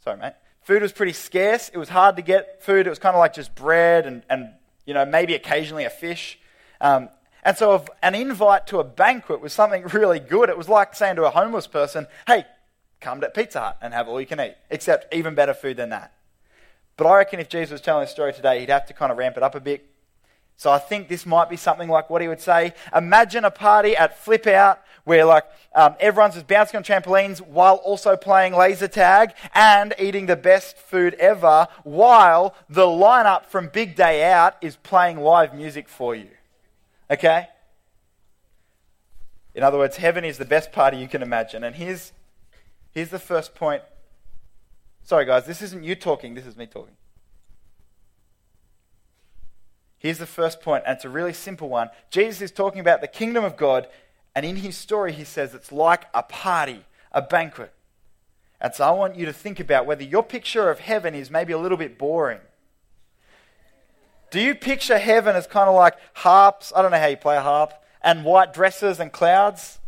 Sorry, 0.04 0.18
mate. 0.18 0.34
Food 0.68 0.82
was 0.82 0.92
pretty 0.92 1.14
scarce. 1.14 1.70
It 1.70 1.78
was 1.78 1.88
hard 1.88 2.16
to 2.16 2.22
get 2.22 2.62
food. 2.62 2.86
It 2.86 2.90
was 2.90 2.98
kind 2.98 3.16
of 3.16 3.20
like 3.20 3.32
just 3.32 3.54
bread 3.54 4.04
and, 4.04 4.22
and 4.28 4.50
you 4.84 4.92
know, 4.92 5.06
maybe 5.06 5.34
occasionally 5.34 5.84
a 5.84 5.88
fish. 5.88 6.38
Um, 6.78 7.08
and 7.42 7.56
so, 7.56 7.86
an 8.02 8.14
invite 8.14 8.66
to 8.66 8.78
a 8.78 8.84
banquet 8.84 9.40
was 9.40 9.54
something 9.54 9.82
really 9.94 10.20
good. 10.20 10.50
It 10.50 10.58
was 10.58 10.68
like 10.68 10.94
saying 10.94 11.16
to 11.16 11.24
a 11.24 11.30
homeless 11.30 11.66
person, 11.66 12.06
hey, 12.26 12.44
come 13.00 13.22
to 13.22 13.30
Pizza 13.30 13.60
Hut 13.60 13.78
and 13.80 13.94
have 13.94 14.08
all 14.08 14.20
you 14.20 14.26
can 14.26 14.42
eat, 14.42 14.56
except 14.68 15.14
even 15.14 15.34
better 15.34 15.54
food 15.54 15.78
than 15.78 15.88
that. 15.88 16.12
But 16.98 17.06
I 17.06 17.16
reckon 17.16 17.40
if 17.40 17.48
Jesus 17.48 17.72
was 17.72 17.80
telling 17.80 18.02
this 18.02 18.10
story 18.10 18.34
today, 18.34 18.60
he'd 18.60 18.68
have 18.68 18.84
to 18.88 18.92
kind 18.92 19.10
of 19.10 19.16
ramp 19.16 19.38
it 19.38 19.42
up 19.42 19.54
a 19.54 19.60
bit. 19.60 19.88
So 20.58 20.70
I 20.70 20.78
think 20.78 21.08
this 21.08 21.24
might 21.24 21.48
be 21.48 21.56
something 21.56 21.88
like 21.88 22.10
what 22.10 22.20
he 22.20 22.28
would 22.28 22.42
say. 22.42 22.74
Imagine 22.94 23.46
a 23.46 23.50
party 23.50 23.96
at 23.96 24.18
Flip 24.18 24.46
Out 24.48 24.82
where 25.08 25.24
like 25.24 25.44
um, 25.74 25.96
everyone's 25.98 26.34
just 26.34 26.46
bouncing 26.46 26.76
on 26.76 26.84
trampolines 26.84 27.40
while 27.40 27.76
also 27.76 28.16
playing 28.16 28.54
laser 28.54 28.88
tag 28.88 29.30
and 29.54 29.94
eating 29.98 30.26
the 30.26 30.36
best 30.36 30.78
food 30.78 31.14
ever 31.14 31.66
while 31.82 32.54
the 32.68 32.86
lineup 32.86 33.46
from 33.46 33.68
Big 33.68 33.96
Day 33.96 34.30
Out 34.30 34.56
is 34.60 34.76
playing 34.76 35.18
live 35.18 35.54
music 35.54 35.88
for 35.88 36.14
you. 36.14 36.28
Okay? 37.10 37.48
In 39.54 39.62
other 39.62 39.78
words, 39.78 39.96
heaven 39.96 40.24
is 40.24 40.38
the 40.38 40.44
best 40.44 40.72
party 40.72 40.98
you 40.98 41.08
can 41.08 41.22
imagine. 41.22 41.64
And 41.64 41.74
here's 41.74 42.12
Here's 42.98 43.10
the 43.10 43.18
first 43.18 43.54
point. 43.54 43.82
Sorry, 45.04 45.24
guys, 45.24 45.46
this 45.46 45.62
isn't 45.62 45.84
you 45.84 45.94
talking, 45.94 46.34
this 46.34 46.46
is 46.46 46.56
me 46.56 46.66
talking. 46.66 46.96
Here's 49.98 50.18
the 50.18 50.26
first 50.26 50.60
point, 50.60 50.84
and 50.86 50.96
it's 50.96 51.04
a 51.04 51.08
really 51.08 51.32
simple 51.32 51.68
one. 51.68 51.90
Jesus 52.10 52.40
is 52.42 52.50
talking 52.50 52.80
about 52.80 53.00
the 53.00 53.06
kingdom 53.06 53.44
of 53.44 53.56
God, 53.56 53.86
and 54.38 54.46
in 54.46 54.54
his 54.54 54.76
story, 54.76 55.12
he 55.12 55.24
says 55.24 55.52
it's 55.52 55.72
like 55.72 56.04
a 56.14 56.22
party, 56.22 56.84
a 57.10 57.20
banquet. 57.20 57.72
And 58.60 58.72
so 58.72 58.84
I 58.84 58.92
want 58.92 59.16
you 59.16 59.26
to 59.26 59.32
think 59.32 59.58
about 59.58 59.84
whether 59.84 60.04
your 60.04 60.22
picture 60.22 60.70
of 60.70 60.78
heaven 60.78 61.12
is 61.12 61.28
maybe 61.28 61.52
a 61.52 61.58
little 61.58 61.76
bit 61.76 61.98
boring. 61.98 62.38
Do 64.30 64.40
you 64.40 64.54
picture 64.54 64.96
heaven 64.96 65.34
as 65.34 65.48
kind 65.48 65.68
of 65.68 65.74
like 65.74 65.96
harps? 66.14 66.72
I 66.76 66.82
don't 66.82 66.92
know 66.92 67.00
how 67.00 67.08
you 67.08 67.16
play 67.16 67.36
a 67.36 67.40
harp, 67.40 67.72
and 68.00 68.24
white 68.24 68.54
dresses 68.54 69.00
and 69.00 69.10
clouds? 69.10 69.80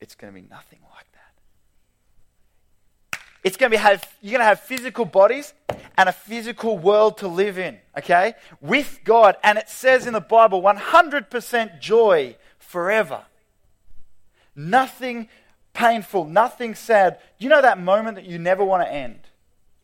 It's 0.00 0.14
going 0.14 0.32
to 0.32 0.40
be 0.40 0.48
nothing 0.48 0.78
like 0.90 1.06
that. 1.12 3.20
it's 3.44 3.58
going 3.58 3.70
to 3.70 3.76
be 3.76 3.82
have, 3.82 4.02
you're 4.22 4.30
going 4.30 4.40
to 4.40 4.46
have 4.46 4.60
physical 4.60 5.04
bodies 5.04 5.52
and 5.98 6.08
a 6.08 6.12
physical 6.12 6.78
world 6.78 7.18
to 7.18 7.28
live 7.28 7.58
in, 7.58 7.76
okay? 7.98 8.32
With 8.62 9.00
God. 9.04 9.36
And 9.44 9.58
it 9.58 9.68
says 9.68 10.06
in 10.06 10.14
the 10.14 10.22
Bible 10.22 10.62
100% 10.62 11.80
joy 11.80 12.36
forever. 12.70 13.24
Nothing 14.54 15.28
painful, 15.72 16.24
nothing 16.24 16.74
sad. 16.74 17.18
You 17.38 17.48
know 17.48 17.60
that 17.60 17.80
moment 17.80 18.14
that 18.14 18.26
you 18.26 18.38
never 18.38 18.64
want 18.64 18.82
to 18.84 18.92
end? 18.92 19.18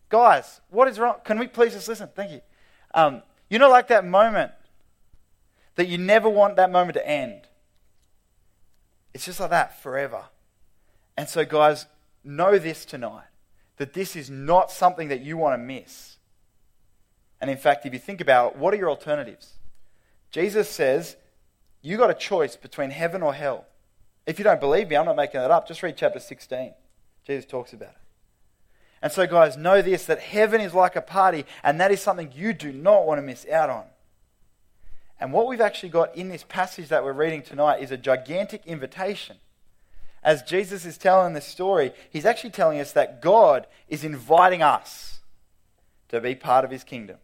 Guys, 0.09 0.61
what 0.71 0.87
is 0.87 0.99
wrong? 0.99 1.17
Can 1.25 1.39
we 1.39 1.49
please 1.49 1.73
just 1.73 1.89
listen? 1.89 2.09
Thank 2.15 2.31
you. 2.31 2.41
Um, 2.95 3.23
you 3.51 3.59
know, 3.59 3.69
like 3.69 3.89
that 3.89 4.05
moment 4.07 4.53
that 5.75 5.89
you 5.89 5.99
never 5.99 6.29
want 6.29 6.57
that 6.57 6.71
moment 6.71 6.95
to 6.95 7.07
end. 7.07 7.43
It's 9.13 9.25
just 9.25 9.41
like 9.41 9.51
that 9.51 9.83
forever. 9.83 10.25
And 11.17 11.29
so, 11.29 11.45
guys, 11.45 11.87
know 12.23 12.59
this 12.59 12.85
tonight 12.85 13.25
that 13.79 13.95
this 13.95 14.15
is 14.15 14.31
not 14.31 14.71
something 14.71 15.09
that 15.09 15.23
you 15.23 15.37
want 15.37 15.55
to 15.55 15.59
miss. 15.59 16.19
And 17.41 17.51
in 17.51 17.57
fact, 17.57 17.85
if 17.85 17.93
you 17.93 17.99
think 17.99 18.21
about 18.21 18.53
it, 18.53 18.59
what 18.59 18.73
are 18.73 18.77
your 18.77 18.91
alternatives? 18.91 19.55
Jesus 20.31 20.71
says, 20.71 21.17
you 21.87 21.97
got 21.97 22.11
a 22.11 22.15
choice 22.15 22.57
between 22.57 22.91
heaven 22.91 23.23
or 23.23 23.35
hell. 23.35 23.67
If 24.27 24.39
you 24.39 24.45
don't 24.45 24.61
believe 24.61 24.89
me, 24.89 24.97
I'm 24.97 25.07
not 25.07 25.17
making 25.17 25.41
that 25.41 25.51
up. 25.51 25.69
Just 25.69 25.83
read 25.83 25.97
chapter 25.97 26.19
16. 26.19 26.75
Jesus 27.27 27.45
talks 27.45 27.73
about 27.73 27.91
it. 27.91 27.97
And 29.03 29.13
so, 29.13 29.27
guys, 29.27 29.57
know 29.57 29.83
this 29.83 30.07
that 30.07 30.19
heaven 30.19 30.61
is 30.61 30.75
like 30.75 30.97
a 30.97 31.01
party, 31.01 31.45
and 31.63 31.81
that 31.81 31.93
is 31.93 32.01
something 32.01 32.33
you 32.35 32.53
do 32.53 32.73
not 32.73 33.07
want 33.07 33.19
to 33.19 33.23
miss 33.23 33.47
out 33.47 33.71
on. 33.71 33.85
And 35.21 35.33
what 35.33 35.47
we've 35.47 35.61
actually 35.61 35.91
got 35.91 36.17
in 36.17 36.29
this 36.29 36.45
passage 36.49 36.89
that 36.89 37.05
we're 37.05 37.13
reading 37.13 37.43
tonight 37.43 37.83
is 37.83 37.91
a 37.91 37.97
gigantic 37.97 38.67
invitation 38.67 39.37
as 40.27 40.43
Jesus 40.43 40.85
is 40.85 40.99
telling 40.99 41.35
this 41.35 41.47
story, 41.47 41.93
he's 42.11 42.27
actually 42.27 42.51
telling 42.51 42.81
us 42.81 42.91
that 42.93 43.23
God 43.23 43.69
is 43.89 44.03
inviting 44.03 44.61
us 44.61 45.21
to 46.09 46.21
be 46.21 46.35
part 46.35 46.65
of 46.65 46.73
his 46.73 46.83
kingdom. 46.83 47.19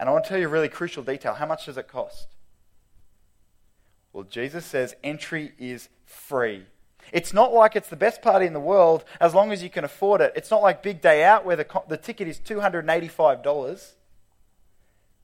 And 0.00 0.08
I 0.08 0.12
want 0.12 0.24
to 0.24 0.30
tell 0.30 0.38
you 0.38 0.46
a 0.46 0.50
really 0.50 0.70
crucial 0.70 1.02
detail. 1.02 1.34
How 1.34 1.44
much 1.44 1.66
does 1.66 1.76
it 1.76 1.86
cost? 1.86 2.33
Well, 4.14 4.24
Jesus 4.24 4.64
says 4.64 4.94
entry 5.02 5.52
is 5.58 5.88
free. 6.06 6.64
It's 7.12 7.34
not 7.34 7.52
like 7.52 7.74
it's 7.74 7.88
the 7.88 7.96
best 7.96 8.22
party 8.22 8.46
in 8.46 8.52
the 8.52 8.60
world 8.60 9.04
as 9.20 9.34
long 9.34 9.52
as 9.52 9.62
you 9.62 9.68
can 9.68 9.84
afford 9.84 10.20
it. 10.20 10.32
It's 10.36 10.52
not 10.52 10.62
like 10.62 10.84
Big 10.84 11.02
Day 11.02 11.24
Out 11.24 11.44
where 11.44 11.56
the, 11.56 11.66
the 11.88 11.96
ticket 11.96 12.28
is 12.28 12.38
$285. 12.38 13.92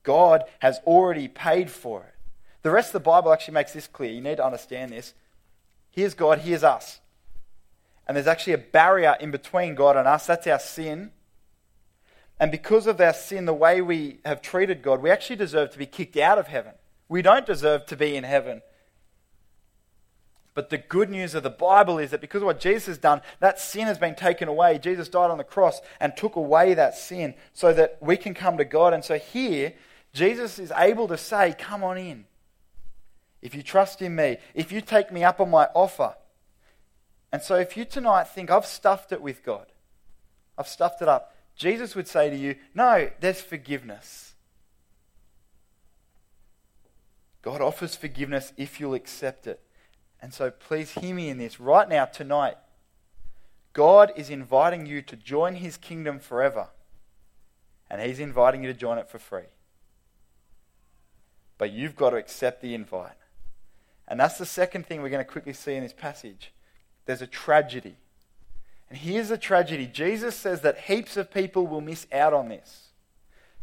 God 0.03 0.43
has 0.59 0.81
already 0.87 1.29
paid 1.29 1.71
for 1.71 2.03
it. 2.03 2.15
The 2.63 2.71
rest 2.73 2.89
of 2.89 2.95
the 2.95 3.01
Bible 3.01 3.33
actually 3.33 3.55
makes 3.55 3.73
this 3.73 3.87
clear. 3.87 4.11
You 4.11 4.21
need 4.21 4.37
to 4.37 4.45
understand 4.45 4.91
this. 4.91 5.15
Here's 5.93 6.15
God, 6.15 6.41
here's 6.41 6.65
us. 6.65 7.01
And 8.09 8.17
there's 8.17 8.27
actually 8.27 8.55
a 8.55 8.59
barrier 8.59 9.17
in 9.21 9.31
between 9.31 9.77
God 9.77 9.97
and 9.97 10.09
us. 10.09 10.27
That's 10.27 10.49
our 10.49 10.59
sin. 10.59 11.13
And 12.41 12.51
because 12.51 12.89
of 12.89 13.01
our 13.01 13.15
sin, 13.15 13.45
the 13.45 13.55
way 13.55 13.81
we 13.83 14.19
have 14.25 14.43
treated 14.43 14.83
God, 14.83 15.01
we 15.01 15.11
actually 15.11 15.37
deserve 15.37 15.71
to 15.71 15.79
be 15.79 15.87
kicked 15.87 16.17
out 16.17 16.39
of 16.39 16.49
heaven. 16.49 16.73
We 17.09 17.23
don't 17.23 17.47
deserve 17.47 17.87
to 17.87 17.97
be 17.97 18.17
in 18.17 18.25
heaven. 18.25 18.63
But 20.61 20.69
the 20.69 20.77
good 20.77 21.09
news 21.09 21.35
of 21.35 21.43
the 21.43 21.49
Bible 21.49 21.99
is 21.99 22.11
that 22.11 22.21
because 22.21 22.43
of 22.43 22.47
what 22.47 22.61
Jesus 22.61 22.85
has 22.85 22.99
done, 22.99 23.23
that 23.39 23.59
sin 23.59 23.87
has 23.87 23.97
been 23.97 24.15
taken 24.15 24.47
away. 24.47 24.79
Jesus 24.79 25.09
died 25.09 25.31
on 25.31 25.39
the 25.39 25.43
cross 25.43 25.81
and 25.99 26.15
took 26.15 26.37
away 26.37 26.75
that 26.75 26.95
sin 26.95 27.33
so 27.55 27.73
that 27.73 27.97
we 28.03 28.19
can 28.19 28.35
come 28.35 28.59
to 28.59 28.65
God. 28.67 28.93
And 28.93 29.03
so 29.03 29.17
here, 29.17 29.73
Jesus 30.13 30.59
is 30.59 30.71
able 30.77 31.09
to 31.09 31.17
say, 31.17 31.55
Come 31.59 31.83
on 31.83 31.97
in 31.97 32.27
if 33.41 33.55
you 33.55 33.63
trust 33.63 34.03
in 34.03 34.15
me, 34.15 34.37
if 34.53 34.71
you 34.71 34.83
take 34.83 35.11
me 35.11 35.25
up 35.25 35.41
on 35.41 35.49
my 35.49 35.65
offer. 35.75 36.15
And 37.33 37.41
so, 37.41 37.55
if 37.55 37.75
you 37.75 37.87
tonight 37.87 38.29
think, 38.29 38.51
I've 38.51 38.67
stuffed 38.67 39.13
it 39.13 39.23
with 39.23 39.43
God, 39.43 39.65
I've 40.59 40.69
stuffed 40.69 41.01
it 41.01 41.09
up, 41.09 41.35
Jesus 41.57 41.97
would 41.97 42.07
say 42.07 42.29
to 42.29 42.37
you, 42.37 42.57
No, 42.75 43.09
there's 43.21 43.41
forgiveness. 43.41 44.35
God 47.41 47.63
offers 47.63 47.97
forgiveness 47.97 48.53
if 48.59 48.79
you'll 48.79 48.93
accept 48.93 49.47
it. 49.47 49.63
And 50.23 50.35
so, 50.35 50.51
please 50.51 50.93
hear 50.93 51.15
me 51.15 51.29
in 51.29 51.39
this 51.39 51.59
right 51.59 51.89
now, 51.89 52.05
tonight. 52.05 52.57
God 53.73 54.13
is 54.17 54.31
inviting 54.31 54.87
you 54.87 55.01
to 55.03 55.17
join 55.17 55.57
his 55.57 55.77
kingdom 55.77 56.19
forever. 56.19 56.69
And 57.89 58.01
he's 58.01 58.21
inviting 58.21 58.63
you 58.63 58.73
to 58.73 58.79
join 58.79 58.99
it 58.99 59.09
for 59.09 59.19
free. 59.19 59.49
But 61.59 61.73
you've 61.73 61.97
got 61.97 62.11
to 62.11 62.17
accept 62.17 62.63
the 62.63 62.75
invite. 62.75 63.17
And 64.09 64.19
that's 64.19 64.39
the 64.39 64.47
second 64.47 64.87
thing 64.87 65.03
we're 65.03 65.09
going 65.09 65.25
to 65.25 65.31
quickly 65.31 65.53
see 65.53 65.75
in 65.75 65.83
this 65.83 65.93
passage. 65.93 66.53
There's 67.07 67.23
a 67.23 67.27
tragedy. 67.27 67.97
And 68.89 68.99
here's 68.99 69.29
the 69.29 69.39
tragedy 69.39 69.87
Jesus 69.87 70.35
says 70.35 70.63
that 70.63 70.79
heaps 70.79 71.17
of 71.17 71.33
people 71.33 71.67
will 71.67 71.81
miss 71.81 72.07
out 72.13 72.33
on 72.33 72.49
this. 72.49 72.89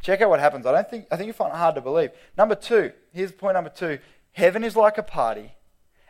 Check 0.01 0.21
out 0.21 0.29
what 0.29 0.39
happens. 0.39 0.65
I 0.65 0.71
don't 0.71 0.89
think 0.89 1.07
I 1.11 1.17
think 1.17 1.27
you 1.27 1.33
find 1.33 1.53
it 1.53 1.57
hard 1.57 1.75
to 1.75 1.81
believe. 1.81 2.11
Number 2.37 2.55
two, 2.55 2.93
here's 3.13 3.31
point 3.31 3.55
number 3.55 3.69
two. 3.69 3.99
Heaven 4.31 4.63
is 4.63 4.75
like 4.75 4.97
a 4.97 5.03
party, 5.03 5.53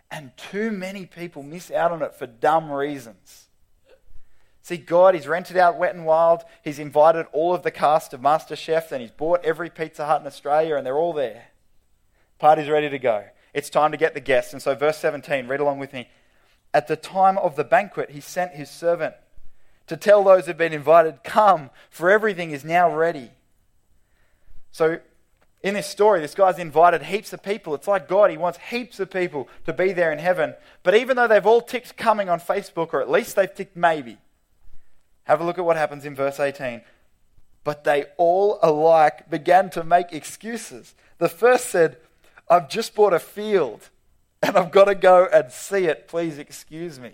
and 0.09 0.31
too 0.37 0.71
many 0.71 1.05
people 1.05 1.43
miss 1.43 1.69
out 1.71 1.91
on 1.91 2.01
it 2.01 2.15
for 2.15 2.27
dumb 2.27 2.71
reasons. 2.71 3.47
See, 4.61 4.77
God, 4.77 5.15
He's 5.15 5.27
rented 5.27 5.57
out 5.57 5.77
Wet 5.77 5.95
and 5.95 6.05
Wild. 6.05 6.43
He's 6.63 6.79
invited 6.79 7.25
all 7.31 7.53
of 7.53 7.63
the 7.63 7.71
cast 7.71 8.13
of 8.13 8.21
Master 8.21 8.55
Chef, 8.55 8.91
and 8.91 9.01
He's 9.01 9.11
bought 9.11 9.45
every 9.45 9.69
Pizza 9.69 10.05
Hut 10.05 10.21
in 10.21 10.27
Australia, 10.27 10.75
and 10.75 10.85
they're 10.85 10.97
all 10.97 11.13
there. 11.13 11.45
Party's 12.37 12.69
ready 12.69 12.89
to 12.89 12.99
go. 12.99 13.25
it's 13.53 13.69
time 13.69 13.91
to 13.91 13.97
get 13.97 14.13
the 14.13 14.19
guests. 14.19 14.53
And 14.53 14.61
so, 14.61 14.75
verse 14.75 14.97
17, 14.97 15.47
read 15.47 15.59
along 15.59 15.79
with 15.79 15.93
me. 15.93 16.09
At 16.73 16.87
the 16.87 16.95
time 16.95 17.37
of 17.37 17.55
the 17.55 17.63
banquet, 17.63 18.11
he 18.11 18.19
sent 18.19 18.53
his 18.53 18.69
servant 18.69 19.15
to 19.87 19.97
tell 19.97 20.23
those 20.23 20.45
who've 20.45 20.57
been 20.57 20.73
invited, 20.73 21.23
Come, 21.23 21.69
for 21.89 22.11
everything 22.11 22.51
is 22.51 22.63
now 22.63 22.93
ready. 22.93 23.31
So, 24.71 24.99
in 25.67 25.73
this 25.73 25.87
story, 25.87 26.21
this 26.21 26.33
guy's 26.33 26.59
invited 26.59 27.03
heaps 27.03 27.33
of 27.33 27.43
people. 27.43 27.75
It's 27.75 27.89
like 27.89 28.07
God, 28.07 28.31
he 28.31 28.37
wants 28.37 28.57
heaps 28.69 29.01
of 29.01 29.11
people 29.11 29.49
to 29.65 29.73
be 29.73 29.91
there 29.91 30.13
in 30.13 30.19
heaven. 30.19 30.53
But 30.81 30.95
even 30.95 31.17
though 31.17 31.27
they've 31.27 31.45
all 31.45 31.59
ticked 31.59 31.97
coming 31.97 32.29
on 32.29 32.39
Facebook, 32.39 32.93
or 32.93 33.01
at 33.01 33.11
least 33.11 33.35
they've 33.35 33.53
ticked 33.53 33.75
maybe, 33.75 34.17
have 35.25 35.41
a 35.41 35.43
look 35.43 35.57
at 35.57 35.65
what 35.65 35.75
happens 35.75 36.05
in 36.05 36.15
verse 36.15 36.39
18. 36.39 36.81
But 37.65 37.83
they 37.83 38.05
all 38.15 38.59
alike 38.63 39.29
began 39.29 39.69
to 39.71 39.83
make 39.83 40.13
excuses. 40.13 40.95
The 41.17 41.27
first 41.27 41.65
said, 41.65 41.97
I've 42.49 42.69
just 42.69 42.95
bought 42.95 43.13
a 43.13 43.19
field 43.19 43.89
and 44.41 44.55
I've 44.55 44.71
got 44.71 44.85
to 44.85 44.95
go 44.95 45.27
and 45.33 45.51
see 45.51 45.83
it. 45.83 46.07
Please 46.07 46.37
excuse 46.37 46.97
me. 46.97 47.11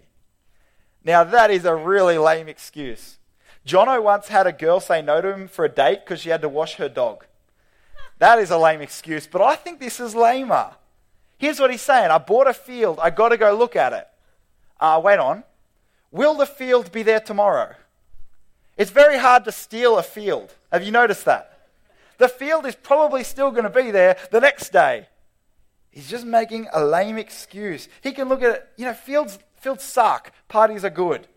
Now, 1.03 1.23
that 1.23 1.49
is 1.49 1.65
a 1.65 1.75
really 1.75 2.19
lame 2.19 2.47
excuse. 2.47 3.17
Jono 3.65 4.03
once 4.03 4.27
had 4.27 4.45
a 4.45 4.51
girl 4.51 4.79
say 4.79 5.01
no 5.01 5.21
to 5.21 5.33
him 5.33 5.47
for 5.47 5.65
a 5.65 5.69
date 5.69 6.01
because 6.05 6.21
she 6.21 6.29
had 6.29 6.41
to 6.43 6.49
wash 6.49 6.75
her 6.75 6.87
dog. 6.87 7.25
That 8.19 8.39
is 8.39 8.51
a 8.51 8.57
lame 8.57 8.81
excuse, 8.81 9.27
but 9.27 9.41
I 9.41 9.55
think 9.55 9.79
this 9.79 9.99
is 9.99 10.15
lamer. 10.15 10.71
Here's 11.37 11.59
what 11.59 11.71
he's 11.71 11.81
saying 11.81 12.09
I 12.11 12.17
bought 12.19 12.47
a 12.47 12.53
field, 12.53 12.99
I 13.01 13.09
got 13.09 13.29
to 13.29 13.37
go 13.37 13.55
look 13.55 13.75
at 13.75 13.93
it. 13.93 14.07
Uh, 14.79 15.01
wait 15.03 15.19
on. 15.19 15.43
Will 16.11 16.35
the 16.35 16.45
field 16.45 16.91
be 16.91 17.03
there 17.03 17.19
tomorrow? 17.19 17.75
It's 18.77 18.91
very 18.91 19.17
hard 19.17 19.45
to 19.45 19.51
steal 19.51 19.97
a 19.97 20.03
field. 20.03 20.53
Have 20.71 20.83
you 20.83 20.91
noticed 20.91 21.25
that? 21.25 21.67
The 22.17 22.27
field 22.27 22.65
is 22.65 22.75
probably 22.75 23.23
still 23.23 23.51
going 23.51 23.63
to 23.63 23.69
be 23.69 23.91
there 23.91 24.17
the 24.31 24.39
next 24.39 24.71
day. 24.71 25.07
He's 25.91 26.09
just 26.09 26.25
making 26.25 26.67
a 26.73 26.83
lame 26.83 27.17
excuse. 27.17 27.87
He 28.01 28.11
can 28.11 28.29
look 28.29 28.41
at 28.41 28.55
it, 28.55 28.69
you 28.77 28.85
know, 28.85 28.93
fields, 28.93 29.37
fields 29.57 29.83
suck, 29.83 30.31
parties 30.47 30.83
are 30.83 30.89
good. 30.89 31.27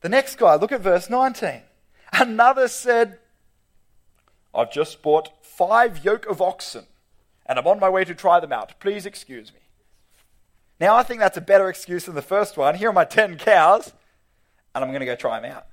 The 0.00 0.08
next 0.08 0.36
guy, 0.36 0.54
look 0.54 0.72
at 0.72 0.80
verse 0.80 1.10
19. 1.10 1.62
Another 2.12 2.68
said, 2.68 3.18
I've 4.54 4.72
just 4.72 5.02
bought 5.02 5.37
five 5.58 6.04
yoke 6.04 6.24
of 6.26 6.40
oxen 6.40 6.86
and 7.44 7.58
I'm 7.58 7.66
on 7.66 7.80
my 7.80 7.88
way 7.88 8.04
to 8.04 8.14
try 8.14 8.38
them 8.38 8.52
out. 8.52 8.78
Please 8.78 9.06
excuse 9.06 9.52
me. 9.52 9.58
Now, 10.78 10.94
I 10.94 11.02
think 11.02 11.18
that's 11.18 11.36
a 11.36 11.40
better 11.40 11.68
excuse 11.68 12.04
than 12.04 12.14
the 12.14 12.22
first 12.22 12.56
one. 12.56 12.76
Here 12.76 12.90
are 12.90 12.92
my 12.92 13.04
10 13.04 13.38
cows, 13.38 13.92
and 14.72 14.84
I'm 14.84 14.90
going 14.90 15.00
to 15.00 15.06
go 15.06 15.16
try 15.16 15.40
them 15.40 15.50
out. 15.50 15.66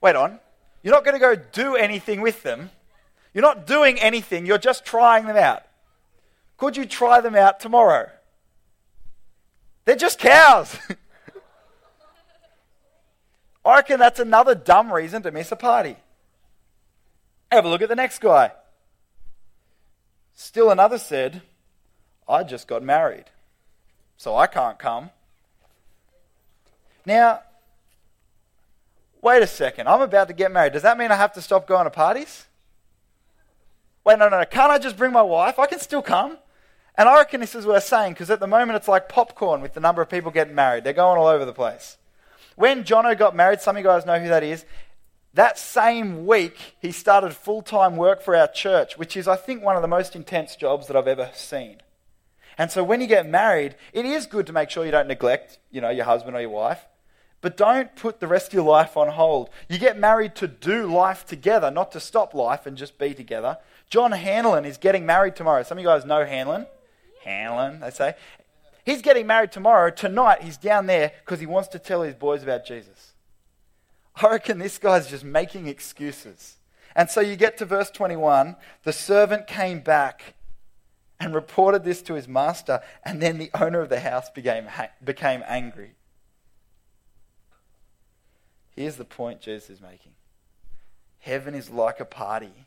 Wait 0.00 0.14
on. 0.14 0.38
You're 0.82 0.94
not 0.94 1.04
going 1.04 1.14
to 1.14 1.20
go 1.20 1.34
do 1.34 1.74
anything 1.74 2.20
with 2.20 2.44
them. 2.44 2.70
You're 3.34 3.42
not 3.42 3.66
doing 3.66 3.98
anything, 3.98 4.46
you're 4.46 4.58
just 4.58 4.84
trying 4.84 5.26
them 5.26 5.36
out. 5.36 5.62
Could 6.56 6.76
you 6.76 6.84
try 6.84 7.20
them 7.20 7.34
out 7.34 7.58
tomorrow? 7.58 8.10
They're 9.84 9.96
just 9.96 10.18
cows. 10.18 10.76
I 13.64 13.76
reckon 13.76 13.98
that's 13.98 14.20
another 14.20 14.54
dumb 14.54 14.92
reason 14.92 15.22
to 15.22 15.32
miss 15.32 15.50
a 15.52 15.56
party. 15.56 15.96
Have 17.50 17.64
a 17.64 17.68
look 17.68 17.82
at 17.82 17.88
the 17.88 17.96
next 17.96 18.20
guy. 18.20 18.52
Still 20.34 20.70
another 20.70 20.98
said, 20.98 21.42
I 22.28 22.44
just 22.44 22.68
got 22.68 22.82
married, 22.82 23.24
so 24.16 24.36
I 24.36 24.46
can't 24.46 24.78
come. 24.78 25.10
Now, 27.04 27.40
wait 29.20 29.42
a 29.42 29.46
second. 29.46 29.88
I'm 29.88 30.00
about 30.00 30.28
to 30.28 30.34
get 30.34 30.52
married. 30.52 30.72
Does 30.72 30.82
that 30.82 30.96
mean 30.96 31.10
I 31.10 31.16
have 31.16 31.32
to 31.34 31.42
stop 31.42 31.66
going 31.66 31.84
to 31.84 31.90
parties? 31.90 32.46
Wait, 34.04 34.18
no, 34.18 34.28
no, 34.28 34.38
no. 34.38 34.44
Can't 34.46 34.70
I 34.70 34.78
just 34.78 34.96
bring 34.96 35.12
my 35.12 35.22
wife? 35.22 35.58
I 35.58 35.66
can 35.66 35.80
still 35.80 36.02
come. 36.02 36.38
And 36.96 37.08
I 37.08 37.16
reckon 37.16 37.40
this 37.40 37.54
is 37.54 37.66
worth 37.66 37.84
saying 37.84 38.12
because 38.12 38.30
at 38.30 38.40
the 38.40 38.46
moment 38.46 38.76
it's 38.76 38.88
like 38.88 39.08
popcorn 39.08 39.60
with 39.60 39.74
the 39.74 39.80
number 39.80 40.02
of 40.02 40.08
people 40.08 40.30
getting 40.30 40.54
married. 40.54 40.84
They're 40.84 40.92
going 40.92 41.18
all 41.18 41.26
over 41.26 41.44
the 41.44 41.52
place. 41.52 41.96
When 42.56 42.84
Jono 42.84 43.16
got 43.16 43.34
married, 43.34 43.60
some 43.60 43.76
of 43.76 43.82
you 43.82 43.88
guys 43.88 44.04
know 44.04 44.18
who 44.18 44.28
that 44.28 44.42
is. 44.42 44.64
That 45.34 45.58
same 45.58 46.26
week, 46.26 46.76
he 46.80 46.90
started 46.90 47.34
full 47.34 47.62
time 47.62 47.96
work 47.96 48.20
for 48.22 48.34
our 48.34 48.48
church, 48.48 48.98
which 48.98 49.16
is, 49.16 49.28
I 49.28 49.36
think, 49.36 49.62
one 49.62 49.76
of 49.76 49.82
the 49.82 49.88
most 49.88 50.16
intense 50.16 50.56
jobs 50.56 50.86
that 50.88 50.96
I've 50.96 51.06
ever 51.06 51.30
seen. 51.34 51.80
And 52.58 52.70
so 52.70 52.82
when 52.82 53.00
you 53.00 53.06
get 53.06 53.28
married, 53.28 53.76
it 53.92 54.04
is 54.04 54.26
good 54.26 54.46
to 54.48 54.52
make 54.52 54.70
sure 54.70 54.84
you 54.84 54.90
don't 54.90 55.08
neglect, 55.08 55.58
you 55.70 55.80
know, 55.80 55.90
your 55.90 56.04
husband 56.04 56.36
or 56.36 56.40
your 56.40 56.50
wife. 56.50 56.84
But 57.40 57.56
don't 57.56 57.94
put 57.96 58.20
the 58.20 58.26
rest 58.26 58.48
of 58.48 58.54
your 58.54 58.64
life 58.64 58.96
on 58.96 59.08
hold. 59.08 59.48
You 59.68 59.78
get 59.78 59.98
married 59.98 60.34
to 60.36 60.48
do 60.48 60.86
life 60.86 61.24
together, 61.24 61.70
not 61.70 61.90
to 61.92 62.00
stop 62.00 62.34
life 62.34 62.66
and 62.66 62.76
just 62.76 62.98
be 62.98 63.14
together. 63.14 63.56
John 63.88 64.12
Hanlon 64.12 64.64
is 64.66 64.76
getting 64.76 65.06
married 65.06 65.36
tomorrow. 65.36 65.62
Some 65.62 65.78
of 65.78 65.82
you 65.82 65.88
guys 65.88 66.04
know 66.04 66.24
Hanlon. 66.24 66.66
Hanlon, 67.24 67.80
they 67.80 67.90
say. 67.90 68.14
He's 68.84 69.00
getting 69.00 69.26
married 69.26 69.52
tomorrow. 69.52 69.90
Tonight, 69.90 70.42
he's 70.42 70.56
down 70.56 70.86
there 70.86 71.12
because 71.24 71.40
he 71.40 71.46
wants 71.46 71.68
to 71.70 71.78
tell 71.78 72.02
his 72.02 72.14
boys 72.14 72.42
about 72.42 72.66
Jesus. 72.66 73.09
I 74.22 74.30
reckon 74.30 74.58
this 74.58 74.78
guy's 74.78 75.08
just 75.08 75.24
making 75.24 75.66
excuses. 75.66 76.56
And 76.94 77.08
so 77.08 77.20
you 77.20 77.36
get 77.36 77.56
to 77.58 77.64
verse 77.64 77.90
21 77.90 78.56
the 78.82 78.92
servant 78.92 79.46
came 79.46 79.80
back 79.80 80.34
and 81.20 81.34
reported 81.34 81.84
this 81.84 82.00
to 82.02 82.14
his 82.14 82.26
master, 82.26 82.80
and 83.04 83.20
then 83.20 83.36
the 83.36 83.50
owner 83.54 83.80
of 83.80 83.90
the 83.90 84.00
house 84.00 84.30
became, 84.30 84.66
became 85.04 85.44
angry. 85.46 85.92
Here's 88.74 88.96
the 88.96 89.04
point 89.04 89.42
Jesus 89.42 89.68
is 89.68 89.80
making 89.82 90.12
Heaven 91.18 91.54
is 91.54 91.68
like 91.68 92.00
a 92.00 92.06
party, 92.06 92.66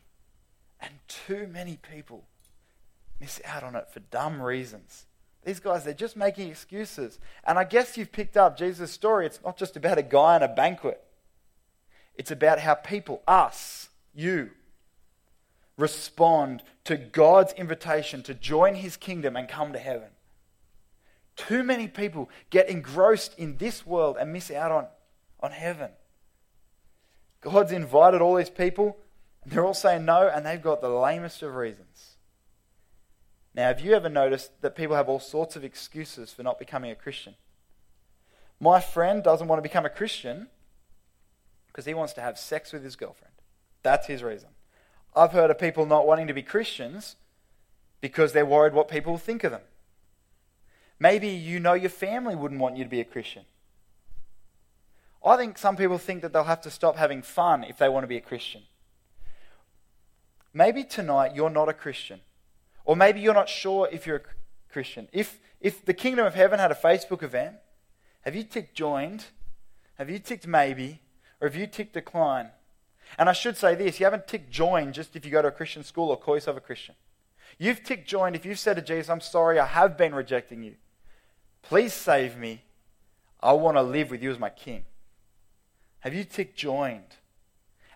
and 0.80 0.92
too 1.08 1.48
many 1.48 1.76
people 1.76 2.24
miss 3.20 3.40
out 3.44 3.64
on 3.64 3.74
it 3.74 3.88
for 3.90 3.98
dumb 3.98 4.40
reasons. 4.40 5.06
These 5.44 5.60
guys, 5.60 5.84
they're 5.84 5.92
just 5.92 6.16
making 6.16 6.48
excuses. 6.48 7.18
And 7.44 7.58
I 7.58 7.64
guess 7.64 7.98
you've 7.98 8.12
picked 8.12 8.36
up 8.36 8.56
Jesus' 8.56 8.92
story. 8.92 9.26
It's 9.26 9.40
not 9.44 9.58
just 9.58 9.76
about 9.76 9.98
a 9.98 10.02
guy 10.02 10.36
and 10.36 10.44
a 10.44 10.48
banquet, 10.48 11.04
it's 12.16 12.30
about 12.30 12.60
how 12.60 12.74
people, 12.74 13.22
us, 13.26 13.88
you, 14.14 14.50
respond 15.76 16.62
to 16.84 16.96
God's 16.96 17.52
invitation 17.54 18.22
to 18.22 18.34
join 18.34 18.76
his 18.76 18.96
kingdom 18.96 19.36
and 19.36 19.48
come 19.48 19.72
to 19.72 19.78
heaven. 19.78 20.08
Too 21.36 21.64
many 21.64 21.88
people 21.88 22.30
get 22.50 22.68
engrossed 22.68 23.36
in 23.38 23.56
this 23.56 23.84
world 23.84 24.16
and 24.18 24.32
miss 24.32 24.50
out 24.50 24.70
on, 24.70 24.86
on 25.40 25.50
heaven. 25.50 25.90
God's 27.40 27.72
invited 27.72 28.22
all 28.22 28.36
these 28.36 28.50
people, 28.50 28.96
and 29.42 29.52
they're 29.52 29.64
all 29.64 29.74
saying 29.74 30.04
no, 30.04 30.28
and 30.28 30.46
they've 30.46 30.62
got 30.62 30.80
the 30.80 30.88
lamest 30.88 31.42
of 31.42 31.56
reasons. 31.56 32.16
Now, 33.54 33.68
have 33.68 33.80
you 33.80 33.94
ever 33.94 34.08
noticed 34.08 34.60
that 34.62 34.76
people 34.76 34.96
have 34.96 35.08
all 35.08 35.20
sorts 35.20 35.56
of 35.56 35.64
excuses 35.64 36.32
for 36.32 36.42
not 36.42 36.58
becoming 36.58 36.90
a 36.90 36.96
Christian? 36.96 37.34
My 38.60 38.80
friend 38.80 39.22
doesn't 39.22 39.46
want 39.46 39.58
to 39.58 39.68
become 39.68 39.84
a 39.84 39.90
Christian 39.90 40.48
because 41.74 41.86
he 41.86 41.94
wants 41.94 42.12
to 42.12 42.20
have 42.20 42.38
sex 42.38 42.72
with 42.72 42.84
his 42.84 42.94
girlfriend. 42.94 43.34
That's 43.82 44.06
his 44.06 44.22
reason. 44.22 44.50
I've 45.16 45.32
heard 45.32 45.50
of 45.50 45.58
people 45.58 45.86
not 45.86 46.06
wanting 46.06 46.28
to 46.28 46.32
be 46.32 46.42
Christians 46.42 47.16
because 48.00 48.32
they're 48.32 48.46
worried 48.46 48.74
what 48.74 48.86
people 48.86 49.14
will 49.14 49.18
think 49.18 49.42
of 49.42 49.50
them. 49.50 49.62
Maybe 51.00 51.26
you 51.28 51.58
know 51.58 51.74
your 51.74 51.90
family 51.90 52.36
wouldn't 52.36 52.60
want 52.60 52.76
you 52.76 52.84
to 52.84 52.90
be 52.90 53.00
a 53.00 53.04
Christian. 53.04 53.42
I 55.24 55.36
think 55.36 55.58
some 55.58 55.76
people 55.76 55.98
think 55.98 56.22
that 56.22 56.32
they'll 56.32 56.44
have 56.44 56.60
to 56.60 56.70
stop 56.70 56.94
having 56.94 57.22
fun 57.22 57.64
if 57.64 57.78
they 57.78 57.88
want 57.88 58.04
to 58.04 58.08
be 58.08 58.18
a 58.18 58.20
Christian. 58.20 58.62
Maybe 60.52 60.84
tonight 60.84 61.34
you're 61.34 61.50
not 61.50 61.68
a 61.68 61.72
Christian 61.72 62.20
or 62.84 62.94
maybe 62.94 63.20
you're 63.20 63.34
not 63.34 63.48
sure 63.48 63.88
if 63.90 64.06
you're 64.06 64.18
a 64.18 64.72
Christian. 64.72 65.08
If, 65.12 65.40
if 65.60 65.84
the 65.84 65.94
kingdom 65.94 66.24
of 66.24 66.36
heaven 66.36 66.60
had 66.60 66.70
a 66.70 66.76
Facebook 66.76 67.24
event, 67.24 67.56
have 68.20 68.36
you 68.36 68.44
ticked 68.44 68.76
joined? 68.76 69.24
Have 69.94 70.08
you 70.08 70.20
ticked 70.20 70.46
maybe? 70.46 71.00
Or 71.40 71.48
have 71.48 71.56
you 71.56 71.66
tick 71.66 71.92
decline? 71.92 72.50
And 73.18 73.28
I 73.28 73.32
should 73.32 73.56
say 73.56 73.74
this 73.74 74.00
you 74.00 74.06
haven't 74.06 74.26
ticked 74.26 74.50
join 74.50 74.92
just 74.92 75.16
if 75.16 75.24
you 75.24 75.30
go 75.30 75.42
to 75.42 75.48
a 75.48 75.52
Christian 75.52 75.84
school 75.84 76.10
or 76.10 76.16
call 76.16 76.34
yourself 76.34 76.56
a 76.56 76.60
Christian. 76.60 76.94
You've 77.58 77.84
ticked 77.84 78.08
joined 78.08 78.34
if 78.36 78.44
you've 78.44 78.58
said 78.58 78.76
to 78.76 78.82
Jesus, 78.82 79.08
I'm 79.08 79.20
sorry, 79.20 79.58
I 79.58 79.66
have 79.66 79.96
been 79.96 80.14
rejecting 80.14 80.62
you. 80.62 80.74
Please 81.62 81.92
save 81.92 82.36
me. 82.36 82.62
I 83.40 83.52
want 83.52 83.76
to 83.76 83.82
live 83.82 84.10
with 84.10 84.22
you 84.22 84.30
as 84.30 84.38
my 84.38 84.50
king. 84.50 84.84
Have 86.00 86.14
you 86.14 86.24
ticked 86.24 86.56
joined? 86.56 87.16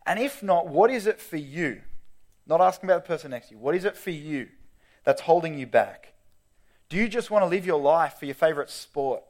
And 0.07 0.19
if 0.19 0.43
not, 0.43 0.69
what 0.69 0.91
is 0.91 1.07
it 1.07 1.21
for 1.21 1.37
you? 1.37 1.83
Not 2.47 2.61
asking 2.61 2.89
about 2.89 3.05
the 3.05 3.09
person 3.09 3.31
next 3.31 3.49
to 3.49 3.55
you. 3.55 3.61
What 3.61 3.75
is 3.75 3.85
it 3.85 3.97
for 3.97 4.11
you 4.11 4.49
that's 5.05 5.23
holding 5.23 5.59
you 5.59 5.67
back? 5.67 6.15
Do 6.89 6.97
you 6.97 7.09
just 7.09 7.31
want 7.31 7.43
to 7.43 7.47
live 7.47 7.67
your 7.67 7.81
life 7.81 8.15
for 8.19 8.25
your 8.25 8.35
favorite 8.35 8.71
sport 8.71 9.23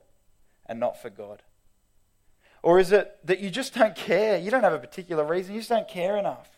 and 0.66 0.78
not 0.78 1.00
for 1.00 1.10
God? 1.10 1.42
Or 2.68 2.78
is 2.78 2.92
it 2.92 3.16
that 3.24 3.40
you 3.40 3.48
just 3.48 3.72
don't 3.72 3.96
care? 3.96 4.36
You 4.36 4.50
don't 4.50 4.62
have 4.62 4.74
a 4.74 4.78
particular 4.78 5.24
reason, 5.24 5.54
you 5.54 5.60
just 5.60 5.70
don't 5.70 5.88
care 5.88 6.18
enough. 6.18 6.50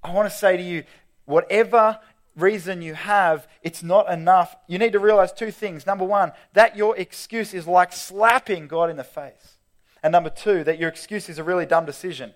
I 0.00 0.12
want 0.12 0.30
to 0.30 0.38
say 0.38 0.56
to 0.56 0.62
you, 0.62 0.84
whatever 1.24 1.98
reason 2.36 2.82
you 2.82 2.94
have, 2.94 3.48
it's 3.62 3.82
not 3.82 4.08
enough. 4.08 4.54
You 4.68 4.78
need 4.78 4.92
to 4.92 5.00
realize 5.00 5.32
two 5.32 5.50
things. 5.50 5.86
Number 5.86 6.04
one, 6.04 6.30
that 6.52 6.76
your 6.76 6.96
excuse 6.96 7.52
is 7.52 7.66
like 7.66 7.92
slapping 7.92 8.68
God 8.68 8.88
in 8.88 8.96
the 8.96 9.02
face. 9.02 9.56
And 10.04 10.12
number 10.12 10.30
two, 10.30 10.62
that 10.62 10.78
your 10.78 10.88
excuse 10.88 11.28
is 11.28 11.40
a 11.40 11.42
really 11.42 11.66
dumb 11.66 11.84
decision. 11.84 12.32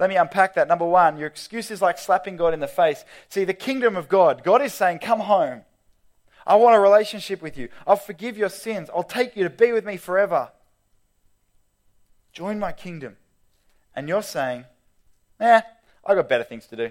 Let 0.00 0.10
me 0.10 0.16
unpack 0.16 0.56
that. 0.56 0.66
Number 0.66 0.86
one, 0.86 1.16
your 1.16 1.28
excuse 1.28 1.70
is 1.70 1.80
like 1.80 1.98
slapping 1.98 2.36
God 2.36 2.54
in 2.54 2.58
the 2.58 2.66
face. 2.66 3.04
See, 3.28 3.44
the 3.44 3.54
kingdom 3.54 3.94
of 3.94 4.08
God, 4.08 4.42
God 4.42 4.62
is 4.62 4.74
saying, 4.74 4.98
Come 4.98 5.20
home. 5.20 5.62
I 6.44 6.56
want 6.56 6.74
a 6.74 6.80
relationship 6.80 7.40
with 7.40 7.56
you. 7.56 7.68
I'll 7.86 7.94
forgive 7.94 8.36
your 8.36 8.48
sins. 8.48 8.90
I'll 8.92 9.04
take 9.04 9.36
you 9.36 9.44
to 9.44 9.50
be 9.50 9.70
with 9.70 9.84
me 9.84 9.96
forever. 9.96 10.50
Join 12.34 12.58
my 12.58 12.72
kingdom. 12.72 13.16
And 13.94 14.08
you're 14.08 14.22
saying, 14.22 14.64
eh, 15.40 15.62
I've 16.04 16.16
got 16.16 16.28
better 16.28 16.44
things 16.44 16.66
to 16.66 16.76
do. 16.76 16.90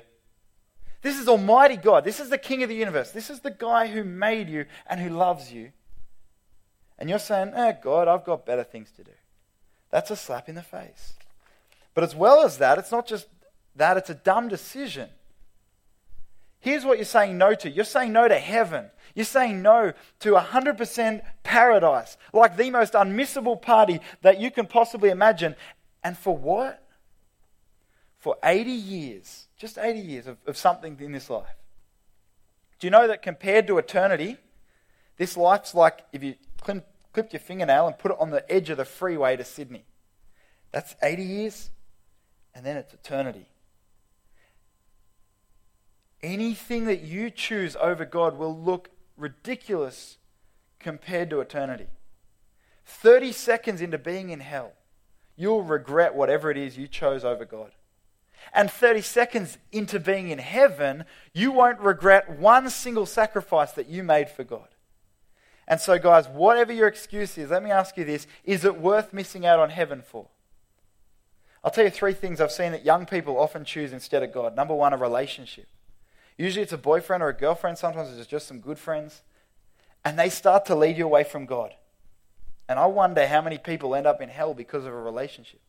This 1.01 1.19
is 1.19 1.27
Almighty 1.27 1.75
God. 1.75 2.05
This 2.05 2.21
is 2.21 2.29
the 2.29 2.38
King 2.38 2.63
of 2.63 2.69
the 2.69 2.75
universe. 2.75 3.12
This 3.12 3.29
is 3.29 3.41
the 3.41 3.51
guy 3.51 3.88
who 3.88 4.05
made 4.05 4.50
you 4.50 4.65
and 4.88 5.01
who 5.01 5.09
loves 5.09 5.51
you. 5.51 5.73
And 6.97 7.09
you're 7.09 7.19
saying, 7.19 7.51
eh, 7.53 7.73
God, 7.83 8.07
I've 8.07 8.23
got 8.23 8.45
better 8.45 8.63
things 8.63 8.89
to 8.95 9.03
do. 9.03 9.12
That's 9.91 10.09
a 10.09 10.15
slap 10.15 10.47
in 10.47 10.55
the 10.55 10.63
face. 10.63 11.13
But 11.93 12.05
as 12.05 12.15
well 12.15 12.43
as 12.43 12.57
that, 12.59 12.77
it's 12.77 12.91
not 12.91 13.05
just 13.05 13.27
that, 13.75 13.97
it's 13.97 14.09
a 14.09 14.15
dumb 14.15 14.47
decision. 14.47 15.09
Here's 16.63 16.86
what 16.86 16.98
you're 16.98 17.03
saying 17.03 17.38
no 17.38 17.53
to 17.55 17.70
you're 17.70 17.84
saying 17.84 18.13
no 18.13 18.25
to 18.25 18.39
heaven. 18.39 18.89
You're 19.15 19.25
saying 19.25 19.62
no 19.62 19.91
to 20.22 20.32
100% 20.32 21.22
paradise, 21.43 22.17
like 22.32 22.55
the 22.55 22.72
most 22.72 22.93
unmissable 22.93 23.62
party 23.62 24.00
that 24.22 24.39
you 24.39 24.50
can 24.50 24.65
possibly 24.65 25.10
imagine. 25.10 25.58
And 26.05 26.17
for 26.17 26.36
what? 26.38 26.82
For 28.17 28.38
80 28.41 28.72
years, 28.72 29.50
just 29.58 29.77
80 29.77 30.00
years 30.00 30.25
of, 30.25 30.38
of 30.48 30.55
something 30.55 30.98
in 31.01 31.12
this 31.12 31.29
life. 31.29 31.58
Do 32.79 32.88
you 32.88 32.91
know 32.91 33.08
that 33.08 33.22
compared 33.22 33.67
to 33.67 33.77
eternity, 33.77 34.38
this 35.17 35.36
life's 35.36 35.75
like 35.75 36.00
if 36.13 36.24
you 36.24 36.36
clipped 36.62 37.34
your 37.34 37.41
fingernail 37.41 37.88
and 37.88 37.98
put 37.98 38.12
it 38.12 38.17
on 38.22 38.29
the 38.29 38.50
edge 38.50 38.70
of 38.70 38.77
the 38.77 38.86
freeway 38.86 39.36
to 39.36 39.43
Sydney? 39.43 39.84
That's 40.72 40.96
80 41.03 41.24
years, 41.24 41.72
and 42.55 42.65
then 42.65 42.77
it's 42.77 42.93
eternity. 42.93 43.48
Anything 46.23 46.85
that 46.85 47.01
you 47.01 47.29
choose 47.29 47.75
over 47.75 48.05
God 48.05 48.37
will 48.37 48.57
look 48.57 48.89
ridiculous 49.17 50.17
compared 50.79 51.29
to 51.29 51.41
eternity. 51.41 51.87
30 52.85 53.31
seconds 53.33 53.81
into 53.81 53.97
being 53.97 54.29
in 54.29 54.39
hell, 54.39 54.71
you'll 55.35 55.63
regret 55.63 56.15
whatever 56.15 56.49
it 56.49 56.57
is 56.57 56.77
you 56.77 56.87
chose 56.87 57.23
over 57.25 57.45
God. 57.45 57.71
And 58.53 58.71
30 58.71 59.01
seconds 59.01 59.57
into 59.71 59.99
being 59.99 60.29
in 60.29 60.39
heaven, 60.39 61.05
you 61.33 61.51
won't 61.51 61.79
regret 61.79 62.29
one 62.29 62.69
single 62.69 63.05
sacrifice 63.05 63.71
that 63.73 63.87
you 63.87 64.03
made 64.03 64.29
for 64.29 64.43
God. 64.43 64.67
And 65.67 65.79
so, 65.79 65.97
guys, 65.97 66.27
whatever 66.27 66.73
your 66.73 66.87
excuse 66.87 67.37
is, 67.37 67.49
let 67.49 67.63
me 67.63 67.71
ask 67.71 67.95
you 67.97 68.03
this 68.03 68.27
is 68.43 68.65
it 68.65 68.79
worth 68.79 69.13
missing 69.13 69.45
out 69.45 69.59
on 69.59 69.69
heaven 69.69 70.01
for? 70.01 70.27
I'll 71.63 71.71
tell 71.71 71.85
you 71.85 71.89
three 71.89 72.13
things 72.13 72.41
I've 72.41 72.51
seen 72.51 72.73
that 72.73 72.83
young 72.83 73.05
people 73.05 73.39
often 73.39 73.63
choose 73.63 73.93
instead 73.93 74.23
of 74.23 74.33
God. 74.33 74.55
Number 74.55 74.75
one, 74.75 74.91
a 74.91 74.97
relationship. 74.97 75.67
Usually 76.37 76.63
it's 76.63 76.73
a 76.73 76.77
boyfriend 76.77 77.21
or 77.23 77.29
a 77.29 77.37
girlfriend, 77.37 77.77
sometimes 77.77 78.17
it's 78.17 78.27
just 78.27 78.47
some 78.47 78.59
good 78.59 78.79
friends. 78.79 79.21
And 80.03 80.17
they 80.17 80.29
start 80.29 80.65
to 80.65 80.75
lead 80.75 80.97
you 80.97 81.05
away 81.05 81.23
from 81.23 81.45
God. 81.45 81.73
And 82.67 82.79
I 82.79 82.85
wonder 82.87 83.27
how 83.27 83.41
many 83.41 83.57
people 83.57 83.95
end 83.95 84.07
up 84.07 84.21
in 84.21 84.29
hell 84.29 84.53
because 84.53 84.85
of 84.85 84.93
a 84.93 85.01
relationship. 85.01 85.61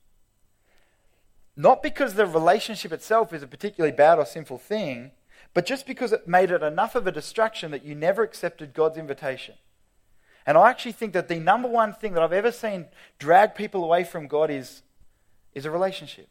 Not 1.57 1.83
because 1.83 2.15
the 2.15 2.27
relationship 2.27 2.93
itself 2.93 3.33
is 3.33 3.43
a 3.43 3.47
particularly 3.47 3.95
bad 3.95 4.19
or 4.19 4.27
sinful 4.27 4.59
thing, 4.59 5.13
but 5.53 5.67
just 5.67 5.87
because 5.87 6.13
it 6.13 6.27
made 6.27 6.51
it 6.51 6.63
enough 6.63 6.95
of 6.95 7.07
a 7.07 7.13
distraction 7.13 7.71
that 7.71 7.85
you 7.85 7.95
never 7.95 8.23
accepted 8.23 8.75
God's 8.75 8.99
invitation. 8.99 9.55
And 10.47 10.59
I 10.59 10.69
actually 10.69 10.93
think 10.93 11.13
that 11.13 11.29
the 11.29 11.39
number 11.39 11.69
one 11.69 11.95
thing 11.95 12.13
that 12.15 12.23
I've 12.23 12.33
ever 12.33 12.53
seen 12.53 12.87
drag 13.19 13.55
people 13.55 13.85
away 13.85 14.05
from 14.05 14.27
God 14.27 14.51
is, 14.51 14.83
is 15.55 15.65
a 15.65 15.71
relationship. 15.71 16.29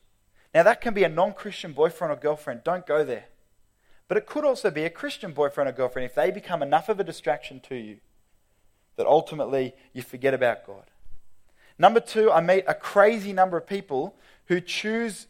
Now, 0.54 0.64
that 0.64 0.82
can 0.82 0.94
be 0.94 1.04
a 1.04 1.10
non 1.10 1.34
Christian 1.34 1.74
boyfriend 1.74 2.14
or 2.14 2.16
girlfriend. 2.16 2.64
Don't 2.64 2.86
go 2.86 3.04
there. 3.04 3.26
But 4.08 4.18
it 4.18 4.26
could 4.26 4.46
also 4.46 4.70
be 4.70 4.84
a 4.84 4.90
Christian 4.90 5.32
boyfriend 5.32 5.70
or 5.70 5.74
girlfriend 5.74 6.06
if 6.06 6.16
they 6.16 6.30
become 6.32 6.62
enough 6.62 6.90
of 6.90 7.00
a 7.00 7.04
distraction 7.04 7.60
to 7.62 7.76
you 7.76 7.98
that 8.96 9.08
ultimately 9.08 9.74
you 9.94 10.02
forget 10.02 10.34
about 10.34 10.66
God. 10.68 10.92
Number 11.80 12.00
two, 12.00 12.32
I 12.32 12.42
meet 12.42 12.66
a 12.68 12.76
crazy 12.76 13.34
number 13.34 13.58
of 13.58 13.66
people 13.66 14.16
who 14.46 14.62
choose 14.62 15.28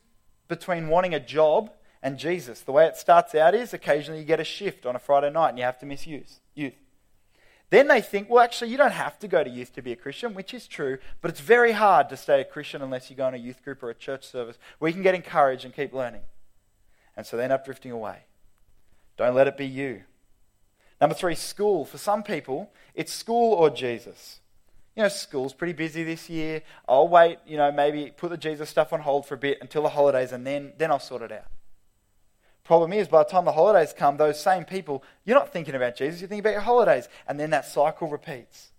between 0.47 0.89
wanting 0.89 1.13
a 1.13 1.19
job 1.19 1.71
and 2.01 2.17
Jesus. 2.17 2.61
The 2.61 2.73
way 2.73 2.85
it 2.85 2.97
starts 2.97 3.33
out 3.33 3.55
is 3.55 3.73
occasionally 3.73 4.19
you 4.19 4.25
get 4.25 4.39
a 4.39 4.43
shift 4.43 4.85
on 4.85 4.95
a 4.95 4.99
Friday 4.99 5.29
night 5.29 5.49
and 5.49 5.57
you 5.57 5.63
have 5.63 5.79
to 5.79 5.85
miss 5.85 6.05
youth. 6.05 6.39
Then 7.69 7.87
they 7.87 8.01
think, 8.01 8.29
well, 8.29 8.43
actually, 8.43 8.69
you 8.69 8.77
don't 8.77 8.91
have 8.91 9.17
to 9.19 9.27
go 9.27 9.43
to 9.43 9.49
youth 9.49 9.73
to 9.73 9.81
be 9.81 9.93
a 9.93 9.95
Christian, 9.95 10.35
which 10.35 10.53
is 10.53 10.67
true, 10.67 10.99
but 11.21 11.31
it's 11.31 11.39
very 11.39 11.71
hard 11.71 12.07
to 12.09 12.17
stay 12.17 12.39
a 12.39 12.43
Christian 12.43 12.83
unless 12.83 13.09
you 13.09 13.15
go 13.15 13.27
in 13.29 13.33
a 13.33 13.37
youth 13.37 13.63
group 13.63 13.81
or 13.81 13.89
a 13.89 13.95
church 13.95 14.27
service 14.27 14.59
where 14.77 14.89
you 14.89 14.93
can 14.93 15.01
get 15.01 15.15
encouraged 15.15 15.65
and 15.65 15.73
keep 15.73 15.91
learning. 15.91 16.21
And 17.17 17.25
so 17.25 17.35
they 17.35 17.43
end 17.43 17.53
up 17.53 17.65
drifting 17.65 17.91
away. 17.91 18.25
Don't 19.17 19.35
let 19.35 19.47
it 19.47 19.57
be 19.57 19.67
you. 19.67 20.03
Number 20.99 21.15
three, 21.15 21.35
school. 21.35 21.85
For 21.85 21.97
some 21.97 22.23
people, 22.23 22.71
it's 22.95 23.13
school 23.13 23.53
or 23.53 23.69
Jesus. 23.69 24.39
You 24.95 25.03
know, 25.03 25.09
school's 25.09 25.53
pretty 25.53 25.73
busy 25.73 26.03
this 26.03 26.29
year. 26.29 26.61
I'll 26.87 27.07
wait, 27.07 27.39
you 27.45 27.57
know, 27.57 27.71
maybe 27.71 28.11
put 28.15 28.29
the 28.29 28.37
Jesus 28.37 28.69
stuff 28.69 28.93
on 28.93 29.01
hold 29.01 29.25
for 29.25 29.33
a 29.33 29.37
bit 29.37 29.57
until 29.59 29.83
the 29.83 29.89
holidays 29.89 30.31
and 30.31 30.45
then, 30.45 30.73
then 30.77 30.91
I'll 30.91 30.99
sort 30.99 31.23
it 31.23 31.31
out. 31.31 31.47
Problem 32.63 32.93
is, 32.93 33.07
by 33.07 33.23
the 33.23 33.29
time 33.29 33.43
the 33.43 33.51
holidays 33.51 33.93
come, 33.95 34.15
those 34.15 34.39
same 34.39 34.63
people, 34.63 35.03
you're 35.25 35.37
not 35.37 35.51
thinking 35.51 35.75
about 35.75 35.97
Jesus, 35.97 36.21
you're 36.21 36.29
thinking 36.29 36.45
about 36.45 36.53
your 36.53 36.61
holidays. 36.61 37.09
And 37.27 37.39
then 37.39 37.49
that 37.49 37.65
cycle 37.65 38.07
repeats. 38.07 38.71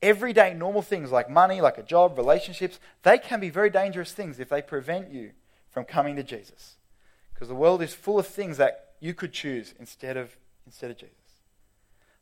Everyday 0.00 0.54
normal 0.54 0.82
things 0.82 1.12
like 1.12 1.30
money, 1.30 1.60
like 1.60 1.78
a 1.78 1.84
job, 1.84 2.18
relationships, 2.18 2.80
they 3.04 3.18
can 3.18 3.38
be 3.38 3.50
very 3.50 3.70
dangerous 3.70 4.12
things 4.12 4.40
if 4.40 4.48
they 4.48 4.62
prevent 4.62 5.12
you 5.12 5.30
from 5.70 5.84
coming 5.84 6.16
to 6.16 6.24
Jesus. 6.24 6.76
Because 7.32 7.46
the 7.46 7.54
world 7.54 7.82
is 7.82 7.94
full 7.94 8.18
of 8.18 8.26
things 8.26 8.56
that 8.56 8.91
you 9.02 9.14
could 9.14 9.32
choose 9.32 9.74
instead 9.80 10.16
of, 10.16 10.36
instead 10.64 10.92
of 10.92 10.96
Jesus. 10.96 11.16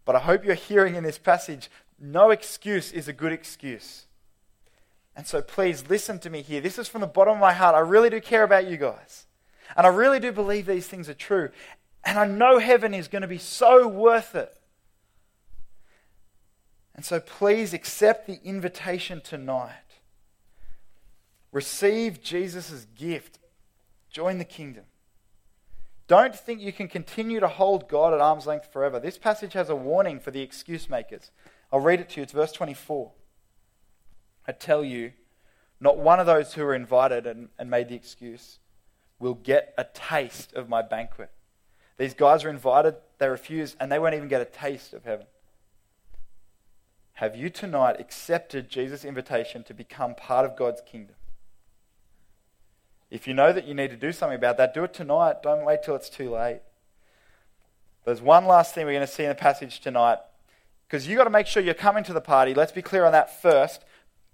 But 0.06 0.16
I 0.16 0.20
hope 0.20 0.44
you're 0.44 0.54
hearing 0.54 0.94
in 0.94 1.04
this 1.04 1.18
passage 1.18 1.70
no 2.00 2.30
excuse 2.30 2.92
is 2.92 3.06
a 3.06 3.12
good 3.12 3.32
excuse. 3.32 4.06
And 5.14 5.26
so 5.26 5.42
please 5.42 5.84
listen 5.90 6.18
to 6.20 6.30
me 6.30 6.40
here. 6.40 6.62
This 6.62 6.78
is 6.78 6.88
from 6.88 7.02
the 7.02 7.06
bottom 7.06 7.34
of 7.34 7.40
my 7.40 7.52
heart. 7.52 7.74
I 7.74 7.80
really 7.80 8.08
do 8.08 8.22
care 8.22 8.42
about 8.42 8.66
you 8.66 8.78
guys. 8.78 9.26
And 9.76 9.86
I 9.86 9.90
really 9.90 10.18
do 10.18 10.32
believe 10.32 10.64
these 10.64 10.86
things 10.86 11.10
are 11.10 11.14
true. 11.14 11.50
And 12.02 12.18
I 12.18 12.26
know 12.26 12.58
heaven 12.58 12.94
is 12.94 13.06
going 13.06 13.20
to 13.20 13.28
be 13.28 13.36
so 13.36 13.86
worth 13.86 14.34
it. 14.34 14.56
And 16.94 17.04
so 17.04 17.20
please 17.20 17.74
accept 17.74 18.26
the 18.26 18.40
invitation 18.42 19.20
tonight. 19.20 19.74
Receive 21.52 22.22
Jesus' 22.22 22.86
gift. 22.96 23.38
Join 24.10 24.38
the 24.38 24.44
kingdom. 24.46 24.84
Don't 26.10 26.34
think 26.34 26.60
you 26.60 26.72
can 26.72 26.88
continue 26.88 27.38
to 27.38 27.46
hold 27.46 27.88
God 27.88 28.12
at 28.12 28.20
arm's 28.20 28.44
length 28.44 28.72
forever. 28.72 28.98
This 28.98 29.16
passage 29.16 29.52
has 29.52 29.70
a 29.70 29.76
warning 29.76 30.18
for 30.18 30.32
the 30.32 30.42
excuse 30.42 30.90
makers. 30.90 31.30
I'll 31.72 31.78
read 31.78 32.00
it 32.00 32.08
to 32.08 32.16
you. 32.16 32.24
It's 32.24 32.32
verse 32.32 32.50
24. 32.50 33.12
I 34.48 34.50
tell 34.50 34.82
you, 34.82 35.12
not 35.78 35.98
one 35.98 36.18
of 36.18 36.26
those 36.26 36.54
who 36.54 36.64
were 36.64 36.74
invited 36.74 37.28
and, 37.28 37.50
and 37.60 37.70
made 37.70 37.88
the 37.88 37.94
excuse 37.94 38.58
will 39.20 39.34
get 39.34 39.72
a 39.78 39.84
taste 39.84 40.52
of 40.54 40.68
my 40.68 40.82
banquet. 40.82 41.30
These 41.96 42.14
guys 42.14 42.42
were 42.42 42.50
invited, 42.50 42.96
they 43.18 43.28
refused, 43.28 43.76
and 43.78 43.92
they 43.92 44.00
won't 44.00 44.16
even 44.16 44.26
get 44.26 44.40
a 44.40 44.46
taste 44.46 44.92
of 44.92 45.04
heaven. 45.04 45.26
Have 47.12 47.36
you 47.36 47.50
tonight 47.50 48.00
accepted 48.00 48.68
Jesus' 48.68 49.04
invitation 49.04 49.62
to 49.62 49.72
become 49.72 50.16
part 50.16 50.44
of 50.44 50.56
God's 50.56 50.82
kingdom? 50.84 51.14
If 53.10 53.26
you 53.26 53.34
know 53.34 53.52
that 53.52 53.66
you 53.66 53.74
need 53.74 53.90
to 53.90 53.96
do 53.96 54.12
something 54.12 54.36
about 54.36 54.56
that, 54.58 54.72
do 54.72 54.84
it 54.84 54.94
tonight. 54.94 55.42
Don't 55.42 55.64
wait 55.64 55.82
till 55.82 55.96
it's 55.96 56.08
too 56.08 56.30
late. 56.30 56.60
There's 58.04 58.22
one 58.22 58.46
last 58.46 58.74
thing 58.74 58.86
we're 58.86 58.92
going 58.92 59.06
to 59.06 59.12
see 59.12 59.24
in 59.24 59.28
the 59.28 59.34
passage 59.34 59.80
tonight 59.80 60.18
because 60.86 61.06
you've 61.06 61.18
got 61.18 61.24
to 61.24 61.30
make 61.30 61.46
sure 61.46 61.62
you're 61.62 61.74
coming 61.74 62.04
to 62.04 62.12
the 62.12 62.20
party. 62.20 62.54
Let's 62.54 62.72
be 62.72 62.82
clear 62.82 63.04
on 63.04 63.12
that 63.12 63.42
first. 63.42 63.84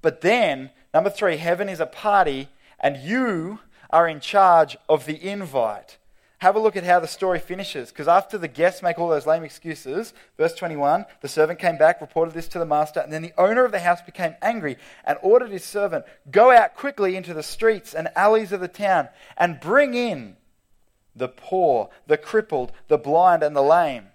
But 0.03 0.21
then, 0.21 0.71
number 0.95 1.11
three, 1.11 1.37
heaven 1.39 1.69
is 1.69 1.81
a 1.81 1.87
party 1.87 2.49
and 2.79 2.97
you 2.97 3.61
are 3.91 4.09
in 4.09 4.21
charge 4.21 4.77
of 4.89 5.07
the 5.07 5.23
invite. 5.27 5.97
Have 6.41 6.55
a 6.55 6.61
look 6.61 6.77
at 6.77 6.85
how 6.85 7.01
the 7.01 7.09
story 7.09 7.39
finishes. 7.39 7.91
Because 7.91 8.09
after 8.09 8.37
the 8.37 8.49
guests 8.49 8.83
make 8.83 8.99
all 8.99 9.09
those 9.09 9.27
lame 9.27 9.43
excuses, 9.43 10.13
verse 10.37 10.55
21, 10.55 11.07
the 11.23 11.29
servant 11.29 11.59
came 11.59 11.79
back, 11.79 12.01
reported 12.01 12.35
this 12.35 12.49
to 12.49 12.59
the 12.59 12.67
master, 12.67 13.01
and 13.01 13.11
then 13.11 13.23
the 13.23 13.33
owner 13.39 13.65
of 13.65 13.73
the 13.73 13.81
house 13.81 14.03
became 14.03 14.35
angry 14.43 14.77
and 15.05 15.19
ordered 15.23 15.51
his 15.51 15.65
servant, 15.65 16.05
Go 16.31 16.51
out 16.51 16.75
quickly 16.75 17.17
into 17.17 17.33
the 17.33 17.43
streets 17.43 17.95
and 17.95 18.09
alleys 18.15 18.53
of 18.53 18.61
the 18.61 18.69
town 18.69 19.09
and 19.39 19.61
bring 19.61 19.95
in 19.95 20.37
the 21.15 21.29
poor, 21.29 21.89
the 22.07 22.19
crippled, 22.19 22.71
the 22.89 22.99
blind, 22.99 23.43
and 23.43 23.57
the 23.57 23.63
lame. 23.63 24.09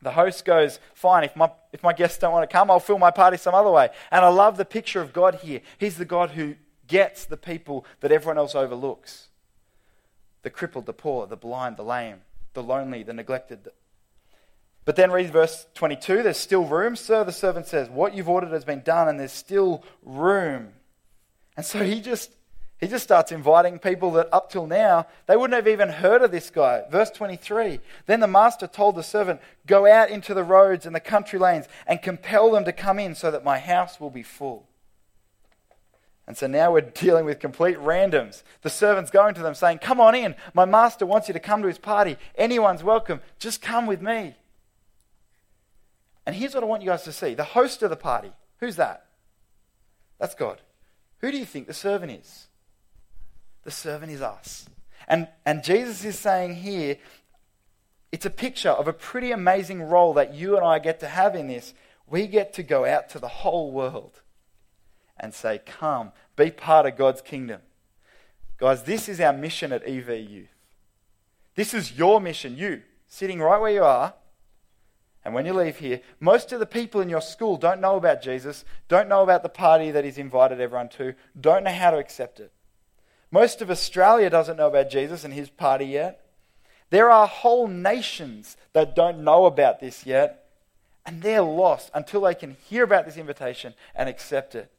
The 0.00 0.12
host 0.12 0.46
goes, 0.46 0.80
Fine, 0.94 1.24
if 1.24 1.36
my, 1.36 1.50
if 1.74 1.82
my 1.82 1.92
guests 1.92 2.16
don't 2.16 2.32
want 2.32 2.48
to 2.48 2.52
come, 2.52 2.70
I'll 2.70 2.80
fill 2.80 2.98
my 2.98 3.10
party 3.10 3.36
some 3.36 3.54
other 3.54 3.70
way. 3.70 3.90
And 4.10 4.24
I 4.24 4.28
love 4.28 4.56
the 4.56 4.64
picture 4.64 5.02
of 5.02 5.12
God 5.12 5.36
here. 5.36 5.60
He's 5.76 5.98
the 5.98 6.06
God 6.06 6.30
who 6.30 6.54
gets 6.86 7.26
the 7.26 7.36
people 7.36 7.84
that 8.00 8.10
everyone 8.10 8.38
else 8.38 8.54
overlooks 8.54 9.28
the 10.42 10.50
crippled, 10.50 10.86
the 10.86 10.92
poor, 10.92 11.26
the 11.26 11.36
blind, 11.36 11.76
the 11.76 11.84
lame, 11.84 12.22
the 12.54 12.62
lonely, 12.62 13.02
the 13.02 13.12
neglected. 13.12 13.68
But 14.84 14.96
then 14.96 15.10
read 15.10 15.30
verse 15.30 15.66
22 15.74 16.22
there's 16.22 16.36
still 16.36 16.64
room. 16.64 16.96
Sir, 16.96 17.24
the 17.24 17.32
servant 17.32 17.66
says, 17.66 17.88
What 17.88 18.14
you've 18.14 18.28
ordered 18.28 18.52
has 18.52 18.64
been 18.64 18.82
done, 18.82 19.08
and 19.08 19.20
there's 19.20 19.32
still 19.32 19.84
room. 20.02 20.72
And 21.56 21.66
so 21.66 21.84
he 21.84 22.00
just, 22.00 22.32
He 22.80 22.88
just 22.88 23.04
starts 23.04 23.30
inviting 23.30 23.78
people 23.78 24.10
that 24.12 24.28
up 24.32 24.50
till 24.50 24.66
now, 24.66 25.06
they 25.26 25.36
wouldn't 25.36 25.54
have 25.54 25.68
even 25.68 25.90
heard 25.90 26.22
of 26.22 26.30
this 26.30 26.48
guy. 26.48 26.82
Verse 26.90 27.10
23 27.10 27.80
Then 28.06 28.20
the 28.20 28.26
master 28.26 28.66
told 28.66 28.96
the 28.96 29.02
servant, 29.02 29.40
Go 29.66 29.86
out 29.86 30.10
into 30.10 30.32
the 30.32 30.44
roads 30.44 30.86
and 30.86 30.94
the 30.94 31.00
country 31.00 31.38
lanes 31.38 31.66
and 31.86 32.00
compel 32.00 32.50
them 32.50 32.64
to 32.64 32.72
come 32.72 32.98
in 32.98 33.14
so 33.14 33.30
that 33.30 33.44
my 33.44 33.58
house 33.58 34.00
will 34.00 34.10
be 34.10 34.22
full. 34.22 34.69
And 36.30 36.36
so 36.36 36.46
now 36.46 36.70
we're 36.70 36.82
dealing 36.82 37.24
with 37.24 37.40
complete 37.40 37.76
randoms. 37.78 38.44
The 38.62 38.70
servant's 38.70 39.10
going 39.10 39.34
to 39.34 39.42
them 39.42 39.56
saying, 39.56 39.78
Come 39.78 40.00
on 40.00 40.14
in. 40.14 40.36
My 40.54 40.64
master 40.64 41.04
wants 41.04 41.26
you 41.26 41.34
to 41.34 41.40
come 41.40 41.60
to 41.60 41.66
his 41.66 41.76
party. 41.76 42.18
Anyone's 42.36 42.84
welcome. 42.84 43.20
Just 43.40 43.60
come 43.60 43.84
with 43.84 44.00
me. 44.00 44.36
And 46.24 46.36
here's 46.36 46.54
what 46.54 46.62
I 46.62 46.68
want 46.68 46.82
you 46.82 46.88
guys 46.88 47.02
to 47.02 47.12
see 47.12 47.34
the 47.34 47.42
host 47.42 47.82
of 47.82 47.90
the 47.90 47.96
party. 47.96 48.30
Who's 48.60 48.76
that? 48.76 49.06
That's 50.20 50.36
God. 50.36 50.60
Who 51.18 51.32
do 51.32 51.36
you 51.36 51.44
think 51.44 51.66
the 51.66 51.74
servant 51.74 52.12
is? 52.12 52.46
The 53.64 53.72
servant 53.72 54.12
is 54.12 54.22
us. 54.22 54.68
And, 55.08 55.26
and 55.44 55.64
Jesus 55.64 56.04
is 56.04 56.16
saying 56.16 56.54
here, 56.54 56.96
it's 58.12 58.24
a 58.24 58.30
picture 58.30 58.70
of 58.70 58.86
a 58.86 58.92
pretty 58.92 59.32
amazing 59.32 59.82
role 59.82 60.14
that 60.14 60.32
you 60.32 60.56
and 60.56 60.64
I 60.64 60.78
get 60.78 61.00
to 61.00 61.08
have 61.08 61.34
in 61.34 61.48
this. 61.48 61.74
We 62.06 62.28
get 62.28 62.52
to 62.52 62.62
go 62.62 62.84
out 62.84 63.08
to 63.08 63.18
the 63.18 63.26
whole 63.26 63.72
world 63.72 64.20
and 65.20 65.32
say, 65.34 65.60
Come, 65.64 66.12
be 66.34 66.50
part 66.50 66.86
of 66.86 66.96
God's 66.96 67.20
kingdom. 67.20 67.60
Guys, 68.58 68.82
this 68.82 69.08
is 69.08 69.20
our 69.20 69.32
mission 69.32 69.72
at 69.72 69.86
EV 69.86 70.28
Youth. 70.28 70.48
This 71.54 71.74
is 71.74 71.96
your 71.96 72.20
mission, 72.20 72.56
you, 72.56 72.82
sitting 73.06 73.40
right 73.40 73.60
where 73.60 73.72
you 73.72 73.84
are. 73.84 74.14
And 75.24 75.34
when 75.34 75.44
you 75.44 75.52
leave 75.52 75.78
here, 75.78 76.00
most 76.18 76.52
of 76.52 76.60
the 76.60 76.66
people 76.66 77.00
in 77.00 77.10
your 77.10 77.20
school 77.20 77.58
don't 77.58 77.80
know 77.80 77.96
about 77.96 78.22
Jesus, 78.22 78.64
don't 78.88 79.08
know 79.08 79.22
about 79.22 79.42
the 79.42 79.50
party 79.50 79.90
that 79.90 80.04
he's 80.04 80.16
invited 80.16 80.60
everyone 80.60 80.88
to, 80.90 81.14
don't 81.38 81.64
know 81.64 81.72
how 81.72 81.90
to 81.90 81.98
accept 81.98 82.40
it. 82.40 82.52
Most 83.30 83.60
of 83.60 83.70
Australia 83.70 84.30
doesn't 84.30 84.56
know 84.56 84.68
about 84.68 84.90
Jesus 84.90 85.22
and 85.22 85.34
his 85.34 85.50
party 85.50 85.84
yet. 85.84 86.24
There 86.88 87.10
are 87.10 87.26
whole 87.26 87.68
nations 87.68 88.56
that 88.72 88.96
don't 88.96 89.22
know 89.22 89.44
about 89.44 89.80
this 89.80 90.06
yet, 90.06 90.48
and 91.04 91.22
they're 91.22 91.42
lost 91.42 91.90
until 91.94 92.22
they 92.22 92.34
can 92.34 92.56
hear 92.68 92.82
about 92.82 93.04
this 93.04 93.16
invitation 93.16 93.74
and 93.94 94.08
accept 94.08 94.54
it. 94.54 94.72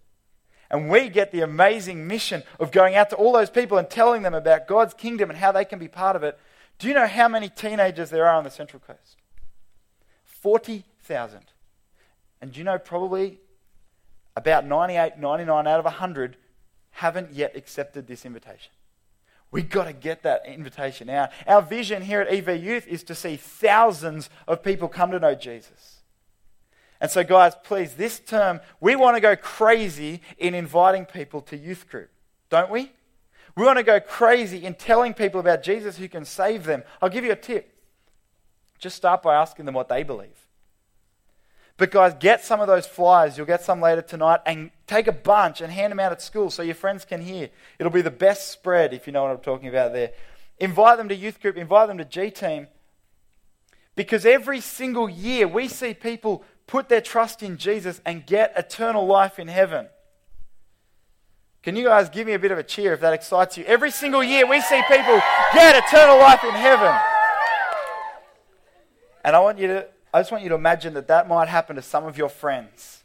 And 0.71 0.89
we 0.89 1.09
get 1.09 1.31
the 1.31 1.41
amazing 1.41 2.07
mission 2.07 2.43
of 2.59 2.71
going 2.71 2.95
out 2.95 3.09
to 3.11 3.15
all 3.17 3.33
those 3.33 3.49
people 3.49 3.77
and 3.77 3.89
telling 3.89 4.23
them 4.23 4.33
about 4.33 4.67
God's 4.67 4.93
kingdom 4.93 5.29
and 5.29 5.37
how 5.37 5.51
they 5.51 5.65
can 5.65 5.77
be 5.77 5.89
part 5.89 6.15
of 6.15 6.23
it. 6.23 6.39
Do 6.79 6.87
you 6.87 6.93
know 6.93 7.07
how 7.07 7.27
many 7.27 7.49
teenagers 7.49 8.09
there 8.09 8.25
are 8.25 8.35
on 8.35 8.45
the 8.45 8.49
Central 8.49 8.79
Coast? 8.79 9.17
40,000. 10.23 11.41
And 12.41 12.53
do 12.53 12.57
you 12.57 12.63
know 12.63 12.79
probably 12.79 13.39
about 14.35 14.65
98, 14.65 15.17
99 15.19 15.67
out 15.67 15.79
of 15.79 15.85
100 15.85 16.37
haven't 16.91 17.33
yet 17.33 17.55
accepted 17.55 18.07
this 18.07 18.25
invitation. 18.25 18.71
We've 19.51 19.69
got 19.69 19.85
to 19.85 19.93
get 19.93 20.23
that 20.23 20.45
invitation 20.45 21.09
out. 21.09 21.31
Our 21.45 21.61
vision 21.61 22.03
here 22.03 22.21
at 22.21 22.29
EV 22.29 22.63
Youth 22.63 22.87
is 22.87 23.03
to 23.03 23.15
see 23.15 23.35
thousands 23.35 24.29
of 24.47 24.63
people 24.63 24.87
come 24.87 25.11
to 25.11 25.19
know 25.19 25.35
Jesus. 25.35 26.00
And 27.01 27.09
so, 27.09 27.23
guys, 27.23 27.53
please, 27.63 27.95
this 27.95 28.19
term, 28.19 28.61
we 28.79 28.95
want 28.95 29.17
to 29.17 29.21
go 29.21 29.35
crazy 29.35 30.21
in 30.37 30.53
inviting 30.53 31.05
people 31.05 31.41
to 31.41 31.57
youth 31.57 31.89
group, 31.89 32.11
don't 32.49 32.69
we? 32.69 32.91
We 33.57 33.65
want 33.65 33.79
to 33.79 33.83
go 33.83 33.99
crazy 33.99 34.63
in 34.63 34.75
telling 34.75 35.15
people 35.15 35.39
about 35.39 35.63
Jesus 35.63 35.97
who 35.97 36.07
can 36.07 36.23
save 36.23 36.63
them. 36.63 36.83
I'll 37.01 37.09
give 37.09 37.25
you 37.25 37.31
a 37.31 37.35
tip. 37.35 37.73
Just 38.77 38.95
start 38.95 39.23
by 39.23 39.35
asking 39.35 39.65
them 39.65 39.73
what 39.73 39.89
they 39.89 40.03
believe. 40.03 40.29
But, 41.77 41.89
guys, 41.89 42.13
get 42.19 42.45
some 42.45 42.61
of 42.61 42.67
those 42.67 42.85
flyers. 42.85 43.35
You'll 43.35 43.47
get 43.47 43.63
some 43.63 43.81
later 43.81 44.03
tonight 44.03 44.41
and 44.45 44.69
take 44.85 45.07
a 45.07 45.11
bunch 45.11 45.59
and 45.61 45.73
hand 45.73 45.89
them 45.89 45.99
out 45.99 46.11
at 46.11 46.21
school 46.21 46.51
so 46.51 46.61
your 46.61 46.75
friends 46.75 47.03
can 47.03 47.21
hear. 47.21 47.49
It'll 47.79 47.91
be 47.91 48.03
the 48.03 48.11
best 48.11 48.51
spread 48.51 48.93
if 48.93 49.07
you 49.07 49.13
know 49.13 49.23
what 49.23 49.31
I'm 49.31 49.39
talking 49.39 49.69
about 49.69 49.91
there. 49.91 50.11
Invite 50.59 50.99
them 50.99 51.09
to 51.09 51.15
youth 51.15 51.41
group, 51.41 51.57
invite 51.57 51.87
them 51.87 51.97
to 51.97 52.05
G 52.05 52.29
Team. 52.29 52.67
Because 53.95 54.25
every 54.25 54.61
single 54.61 55.09
year 55.09 55.47
we 55.47 55.67
see 55.67 55.93
people 55.93 56.43
put 56.71 56.87
their 56.87 57.01
trust 57.01 57.43
in 57.43 57.57
Jesus 57.57 57.99
and 58.05 58.25
get 58.25 58.53
eternal 58.55 59.05
life 59.05 59.39
in 59.39 59.49
heaven. 59.49 59.87
Can 61.63 61.75
you 61.75 61.83
guys 61.83 62.07
give 62.07 62.25
me 62.25 62.31
a 62.33 62.39
bit 62.39 62.51
of 62.51 62.57
a 62.57 62.63
cheer 62.63 62.93
if 62.93 63.01
that 63.01 63.11
excites 63.11 63.57
you? 63.57 63.65
Every 63.65 63.91
single 63.91 64.23
year 64.23 64.47
we 64.49 64.61
see 64.61 64.81
people 64.87 65.19
get 65.53 65.75
eternal 65.75 66.17
life 66.17 66.41
in 66.45 66.51
heaven. 66.51 66.97
And 69.25 69.35
I 69.35 69.39
want 69.39 69.59
you 69.59 69.67
to 69.67 69.87
I 70.13 70.21
just 70.21 70.31
want 70.31 70.43
you 70.43 70.49
to 70.49 70.55
imagine 70.55 70.93
that 70.93 71.09
that 71.09 71.27
might 71.27 71.49
happen 71.49 71.75
to 71.75 71.81
some 71.81 72.05
of 72.05 72.17
your 72.17 72.29
friends. 72.29 73.03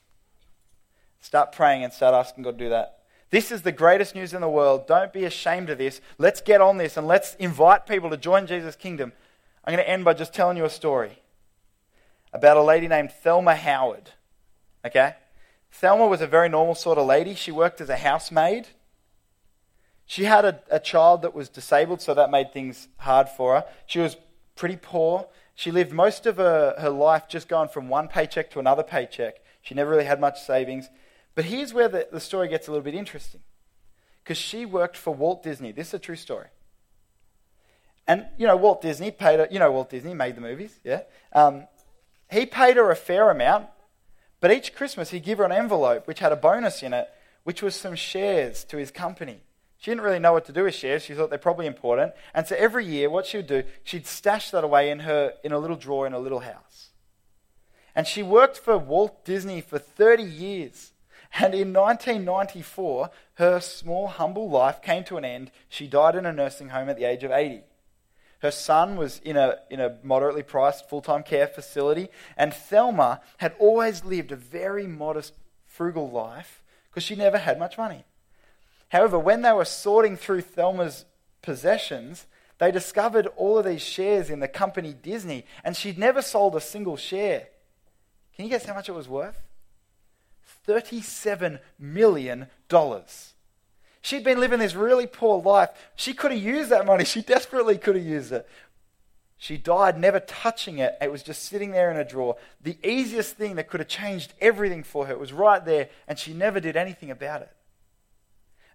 Start 1.20 1.50
praying 1.50 1.82
and 1.82 1.92
start 1.92 2.14
asking 2.14 2.44
God 2.44 2.58
to 2.58 2.64
do 2.64 2.70
that. 2.70 3.00
This 3.30 3.50
is 3.50 3.62
the 3.62 3.72
greatest 3.72 4.14
news 4.14 4.32
in 4.32 4.42
the 4.42 4.48
world. 4.48 4.86
Don't 4.86 5.12
be 5.12 5.24
ashamed 5.24 5.70
of 5.70 5.78
this. 5.78 6.00
Let's 6.18 6.40
get 6.40 6.60
on 6.60 6.76
this 6.76 6.96
and 6.96 7.08
let's 7.08 7.34
invite 7.34 7.84
people 7.84 8.10
to 8.10 8.16
join 8.16 8.46
Jesus' 8.46 8.76
kingdom. 8.76 9.12
I'm 9.64 9.74
going 9.74 9.84
to 9.84 9.90
end 9.90 10.04
by 10.04 10.14
just 10.14 10.32
telling 10.32 10.56
you 10.56 10.64
a 10.64 10.70
story 10.70 11.18
about 12.36 12.58
a 12.58 12.62
lady 12.62 12.86
named 12.86 13.10
Thelma 13.10 13.56
Howard. 13.56 14.10
Okay? 14.84 15.14
Thelma 15.72 16.06
was 16.06 16.20
a 16.20 16.26
very 16.26 16.48
normal 16.48 16.74
sort 16.74 16.98
of 16.98 17.06
lady. 17.06 17.34
She 17.34 17.50
worked 17.50 17.80
as 17.80 17.88
a 17.88 17.96
housemaid. 17.96 18.68
She 20.04 20.24
had 20.24 20.44
a, 20.44 20.60
a 20.70 20.78
child 20.78 21.22
that 21.22 21.34
was 21.34 21.48
disabled, 21.48 22.02
so 22.02 22.12
that 22.14 22.30
made 22.30 22.52
things 22.52 22.88
hard 22.98 23.28
for 23.28 23.54
her. 23.54 23.64
She 23.86 23.98
was 23.98 24.16
pretty 24.54 24.76
poor. 24.76 25.26
She 25.54 25.70
lived 25.70 25.92
most 25.92 26.26
of 26.26 26.36
her, 26.36 26.74
her 26.78 26.90
life 26.90 27.24
just 27.26 27.48
going 27.48 27.70
from 27.70 27.88
one 27.88 28.06
paycheck 28.06 28.50
to 28.50 28.58
another 28.58 28.82
paycheck. 28.82 29.36
She 29.62 29.74
never 29.74 29.90
really 29.90 30.04
had 30.04 30.20
much 30.20 30.42
savings. 30.42 30.90
But 31.34 31.46
here's 31.46 31.72
where 31.72 31.88
the, 31.88 32.06
the 32.12 32.20
story 32.20 32.48
gets 32.48 32.68
a 32.68 32.70
little 32.70 32.84
bit 32.84 32.94
interesting. 32.94 33.40
Because 34.22 34.36
she 34.36 34.66
worked 34.66 34.96
for 34.96 35.14
Walt 35.14 35.42
Disney. 35.42 35.72
This 35.72 35.88
is 35.88 35.94
a 35.94 35.98
true 35.98 36.16
story. 36.16 36.48
And, 38.06 38.26
you 38.36 38.46
know, 38.46 38.56
Walt 38.56 38.82
Disney 38.82 39.10
paid 39.10 39.40
her, 39.40 39.48
you 39.50 39.58
know, 39.58 39.72
Walt 39.72 39.90
Disney 39.90 40.14
made 40.14 40.36
the 40.36 40.40
movies, 40.40 40.78
yeah? 40.84 41.02
Um, 41.32 41.66
he 42.30 42.46
paid 42.46 42.76
her 42.76 42.90
a 42.90 42.96
fair 42.96 43.30
amount, 43.30 43.66
but 44.40 44.50
each 44.50 44.74
Christmas 44.74 45.10
he'd 45.10 45.24
give 45.24 45.38
her 45.38 45.44
an 45.44 45.52
envelope 45.52 46.06
which 46.06 46.18
had 46.18 46.32
a 46.32 46.36
bonus 46.36 46.82
in 46.82 46.92
it, 46.92 47.08
which 47.44 47.62
was 47.62 47.74
some 47.74 47.94
shares 47.94 48.64
to 48.64 48.76
his 48.76 48.90
company. 48.90 49.40
She 49.78 49.90
didn't 49.90 50.04
really 50.04 50.18
know 50.18 50.32
what 50.32 50.46
to 50.46 50.52
do 50.52 50.64
with 50.64 50.74
shares. 50.74 51.04
She 51.04 51.14
thought 51.14 51.30
they're 51.30 51.38
probably 51.38 51.66
important. 51.66 52.12
And 52.34 52.46
so 52.46 52.56
every 52.56 52.84
year, 52.84 53.10
what 53.10 53.26
she 53.26 53.36
would 53.36 53.46
do, 53.46 53.62
she'd 53.84 54.06
stash 54.06 54.50
that 54.50 54.64
away 54.64 54.90
in 54.90 55.00
her 55.00 55.34
in 55.44 55.52
a 55.52 55.58
little 55.58 55.76
drawer 55.76 56.06
in 56.06 56.12
a 56.12 56.18
little 56.18 56.40
house. 56.40 56.90
And 57.94 58.06
she 58.06 58.22
worked 58.22 58.58
for 58.58 58.76
Walt 58.76 59.24
Disney 59.24 59.60
for 59.60 59.78
30 59.78 60.22
years. 60.22 60.92
And 61.38 61.54
in 61.54 61.72
1994, 61.72 63.10
her 63.34 63.60
small, 63.60 64.08
humble 64.08 64.48
life 64.48 64.80
came 64.80 65.04
to 65.04 65.18
an 65.18 65.24
end. 65.24 65.50
She 65.68 65.86
died 65.86 66.16
in 66.16 66.26
a 66.26 66.32
nursing 66.32 66.70
home 66.70 66.88
at 66.88 66.96
the 66.96 67.04
age 67.04 67.24
of 67.24 67.30
80. 67.30 67.62
Her 68.40 68.50
son 68.50 68.96
was 68.96 69.20
in 69.24 69.36
a, 69.36 69.56
in 69.70 69.80
a 69.80 69.96
moderately 70.02 70.42
priced 70.42 70.88
full 70.88 71.00
time 71.00 71.22
care 71.22 71.46
facility, 71.46 72.08
and 72.36 72.52
Thelma 72.52 73.20
had 73.38 73.54
always 73.58 74.04
lived 74.04 74.32
a 74.32 74.36
very 74.36 74.86
modest, 74.86 75.32
frugal 75.66 76.10
life 76.10 76.62
because 76.88 77.02
she 77.02 77.16
never 77.16 77.38
had 77.38 77.58
much 77.58 77.78
money. 77.78 78.04
However, 78.88 79.18
when 79.18 79.42
they 79.42 79.52
were 79.52 79.64
sorting 79.64 80.16
through 80.16 80.42
Thelma's 80.42 81.04
possessions, 81.42 82.26
they 82.58 82.70
discovered 82.70 83.26
all 83.36 83.58
of 83.58 83.66
these 83.66 83.82
shares 83.82 84.30
in 84.30 84.40
the 84.40 84.48
company 84.48 84.94
Disney, 84.94 85.44
and 85.64 85.76
she'd 85.76 85.98
never 85.98 86.22
sold 86.22 86.56
a 86.56 86.60
single 86.60 86.96
share. 86.96 87.48
Can 88.34 88.44
you 88.44 88.50
guess 88.50 88.64
how 88.64 88.74
much 88.74 88.88
it 88.88 88.92
was 88.92 89.08
worth? 89.08 89.40
$37 90.66 91.60
million. 91.78 92.46
She'd 94.06 94.22
been 94.22 94.38
living 94.38 94.60
this 94.60 94.76
really 94.76 95.08
poor 95.08 95.42
life. 95.42 95.70
She 95.96 96.12
could 96.12 96.30
have 96.30 96.40
used 96.40 96.70
that 96.70 96.86
money. 96.86 97.04
She 97.16 97.22
desperately 97.22 97.76
could 97.76 97.96
have 97.96 98.06
used 98.06 98.30
it. 98.30 98.48
She 99.36 99.56
died 99.56 99.98
never 99.98 100.20
touching 100.20 100.78
it. 100.78 100.96
It 101.00 101.10
was 101.10 101.24
just 101.24 101.42
sitting 101.42 101.72
there 101.72 101.90
in 101.90 101.96
a 101.96 102.04
drawer. 102.04 102.36
The 102.62 102.78
easiest 102.88 103.36
thing 103.36 103.56
that 103.56 103.68
could 103.68 103.80
have 103.80 103.88
changed 103.88 104.34
everything 104.40 104.84
for 104.84 105.06
her 105.06 105.18
was 105.18 105.32
right 105.32 105.64
there, 105.64 105.88
and 106.06 106.20
she 106.20 106.32
never 106.32 106.60
did 106.60 106.76
anything 106.76 107.10
about 107.10 107.42
it. 107.42 107.50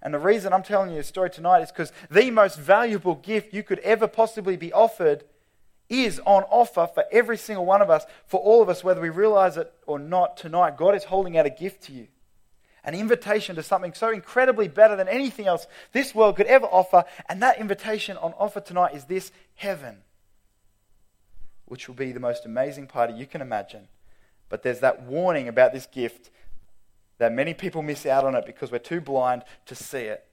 And 0.02 0.14
the 0.14 0.20
reason 0.20 0.52
I'm 0.52 0.64
telling 0.64 0.90
you 0.90 0.98
this 0.98 1.08
story 1.08 1.30
tonight 1.30 1.62
is 1.62 1.72
because 1.72 1.94
the 2.10 2.30
most 2.30 2.60
valuable 2.60 3.16
gift 3.16 3.54
you 3.54 3.64
could 3.64 3.80
ever 3.80 4.10
possibly 4.10 4.58
be 4.58 4.74
offered 4.74 5.24
is 5.88 6.20
on 6.26 6.44
offer 6.50 6.90
for 6.94 7.06
every 7.10 7.38
single 7.38 7.66
one 7.66 7.82
of 7.82 7.90
us, 7.90 8.04
for 8.26 8.42
all 8.42 8.62
of 8.62 8.68
us, 8.68 8.84
whether 8.84 9.00
we 9.00 9.08
realize 9.08 9.56
it 9.56 9.72
or 9.88 9.98
not 9.98 10.36
tonight. 10.36 10.76
God 10.76 10.94
is 10.94 11.06
holding 11.06 11.38
out 11.38 11.46
a 11.46 11.50
gift 11.50 11.84
to 11.84 11.94
you 11.94 12.10
an 12.84 12.96
invitation 12.96 13.56
to 13.56 13.64
something 13.64 13.94
so 13.94 14.10
incredibly 14.10 14.68
better 14.68 14.96
than 14.96 15.08
anything 15.08 15.48
else 15.48 15.68
this 15.92 16.16
world 16.16 16.36
could 16.36 16.48
ever 16.48 16.66
offer. 16.66 17.04
And 17.30 17.42
that 17.42 17.60
invitation 17.60 18.18
on 18.18 18.34
offer 18.34 18.60
tonight 18.60 18.96
is 18.96 19.06
this 19.06 19.32
heaven, 19.56 19.98
which 21.66 21.88
will 21.88 21.96
be 21.96 22.12
the 22.12 22.20
most 22.20 22.46
amazing 22.46 22.88
party 22.88 23.14
you 23.14 23.28
can 23.28 23.42
imagine. 23.42 23.88
But 24.50 24.64
there's 24.64 24.80
that 24.80 25.04
warning 25.04 25.48
about 25.48 25.74
this 25.74 25.86
gift 25.86 26.30
that 27.20 27.32
many 27.32 27.54
people 27.54 27.84
miss 27.84 28.06
out 28.06 28.26
on 28.26 28.36
it 28.36 28.46
because 28.46 28.72
we're 28.72 28.80
too 28.80 29.00
blind 29.00 29.44
to 29.68 29.76
see 29.76 30.00
it. 30.00 30.26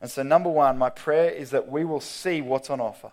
And 0.00 0.10
so, 0.10 0.22
number 0.22 0.50
one, 0.50 0.76
my 0.76 0.90
prayer 0.90 1.30
is 1.30 1.50
that 1.50 1.68
we 1.68 1.84
will 1.84 2.00
see 2.00 2.40
what's 2.40 2.68
on 2.68 2.80
offer. 2.80 3.12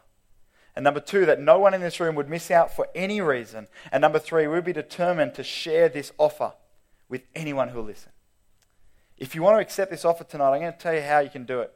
And 0.76 0.84
number 0.84 1.00
two, 1.00 1.26
that 1.26 1.40
no 1.40 1.60
one 1.60 1.74
in 1.74 1.82
this 1.82 2.00
room 2.00 2.16
would 2.16 2.30
miss 2.30 2.50
out 2.50 2.76
for 2.76 2.88
any 2.96 3.22
reason. 3.22 3.68
And 3.92 4.02
number 4.02 4.20
three, 4.20 4.48
we'll 4.48 4.62
be 4.62 4.74
determined 4.74 5.36
to 5.36 5.44
share 5.44 5.88
this 5.88 6.12
offer 6.18 6.54
with 7.08 7.22
anyone 7.36 7.70
who'll 7.70 7.84
listen. 7.84 8.12
If 9.22 9.36
you 9.36 9.44
want 9.44 9.58
to 9.58 9.62
accept 9.62 9.92
this 9.92 10.04
offer 10.04 10.24
tonight, 10.24 10.50
I'm 10.50 10.62
going 10.62 10.74
to 10.74 10.80
tell 10.80 10.96
you 10.96 11.02
how 11.04 11.20
you 11.20 11.30
can 11.30 11.46
do 11.46 11.60
it. 11.60 11.72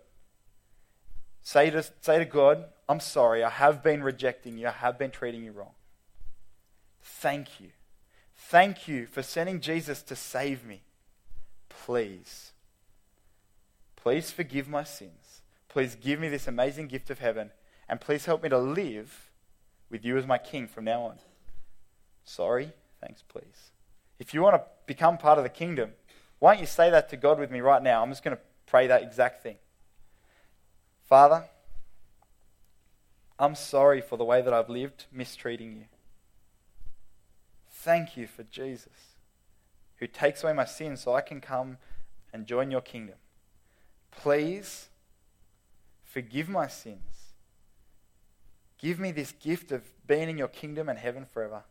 Say 1.43 1.69
to, 1.69 1.86
say 2.01 2.17
to 2.17 2.25
God, 2.25 2.65
I'm 2.89 2.99
sorry, 2.99 3.43
I 3.43 3.51
have 3.51 3.84
been 3.84 4.01
rejecting 4.01 4.58
you, 4.58 4.67
I 4.67 4.71
have 4.71 4.97
been 4.97 5.12
treating 5.12 5.43
you 5.43 5.51
wrong. 5.51 5.73
Thank 7.03 7.62
you. 7.62 7.67
Thank 8.36 8.88
you 8.88 9.05
for 9.05 9.21
sending 9.21 9.60
Jesus 9.60 10.01
to 10.01 10.15
save 10.15 10.65
me. 10.65 10.81
Please, 11.69 12.51
please 13.95 14.31
forgive 14.31 14.67
my 14.67 14.84
sins. 14.84 15.41
Please 15.69 15.93
give 15.93 16.19
me 16.19 16.29
this 16.29 16.47
amazing 16.47 16.88
gift 16.88 17.12
of 17.12 17.19
heaven, 17.19 17.51
and 17.88 18.01
please 18.01 18.25
help 18.25 18.41
me 18.41 18.49
to 18.49 18.58
live 18.58 19.29
with 19.91 20.03
you 20.03 20.17
as 20.17 20.25
my 20.25 20.39
king 20.39 20.67
from 20.67 20.86
now 20.86 21.03
on. 21.03 21.19
Sorry, 22.23 22.71
thanks, 22.99 23.21
please. 23.21 23.69
If 24.17 24.34
you 24.34 24.41
want 24.41 24.55
to 24.55 24.63
become 24.88 25.19
part 25.19 25.38
of 25.38 25.43
the 25.43 25.49
kingdom, 25.51 25.91
why 26.39 26.53
don't 26.53 26.61
you 26.61 26.67
say 26.67 26.89
that 26.89 27.09
to 27.09 27.17
God 27.17 27.39
with 27.39 27.51
me 27.51 27.61
right 27.61 27.81
now? 27.81 28.01
I'm 28.01 28.09
just 28.09 28.23
going 28.23 28.35
to 28.35 28.41
pray 28.65 28.87
that 28.87 29.03
exact 29.03 29.41
thing. 29.41 29.57
Father, 31.03 31.45
I'm 33.37 33.55
sorry 33.55 34.01
for 34.01 34.17
the 34.17 34.23
way 34.23 34.41
that 34.41 34.53
I've 34.53 34.69
lived 34.69 35.05
mistreating 35.11 35.73
you. 35.73 35.85
Thank 37.69 38.17
you 38.17 38.27
for 38.27 38.43
Jesus, 38.43 39.17
who 39.97 40.07
takes 40.07 40.43
away 40.43 40.53
my 40.53 40.65
sins 40.65 41.01
so 41.01 41.13
I 41.13 41.21
can 41.21 41.41
come 41.41 41.77
and 42.33 42.47
join 42.47 42.71
your 42.71 42.81
kingdom. 42.81 43.15
Please 44.11 44.89
forgive 46.03 46.49
my 46.49 46.67
sins. 46.67 47.33
Give 48.79 48.99
me 48.99 49.11
this 49.11 49.31
gift 49.33 49.71
of 49.71 49.83
being 50.07 50.29
in 50.29 50.37
your 50.37 50.47
kingdom 50.47 50.89
and 50.89 50.97
heaven 50.97 51.25
forever. 51.25 51.63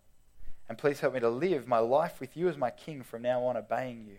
And 0.69 0.79
please 0.79 1.01
help 1.01 1.15
me 1.15 1.21
to 1.21 1.29
live 1.29 1.67
my 1.67 1.79
life 1.79 2.21
with 2.21 2.37
you 2.37 2.49
as 2.49 2.57
my 2.57 2.71
king 2.71 3.03
from 3.03 3.23
now 3.23 3.43
on, 3.45 3.57
obeying 3.57 4.07
you. 4.07 4.19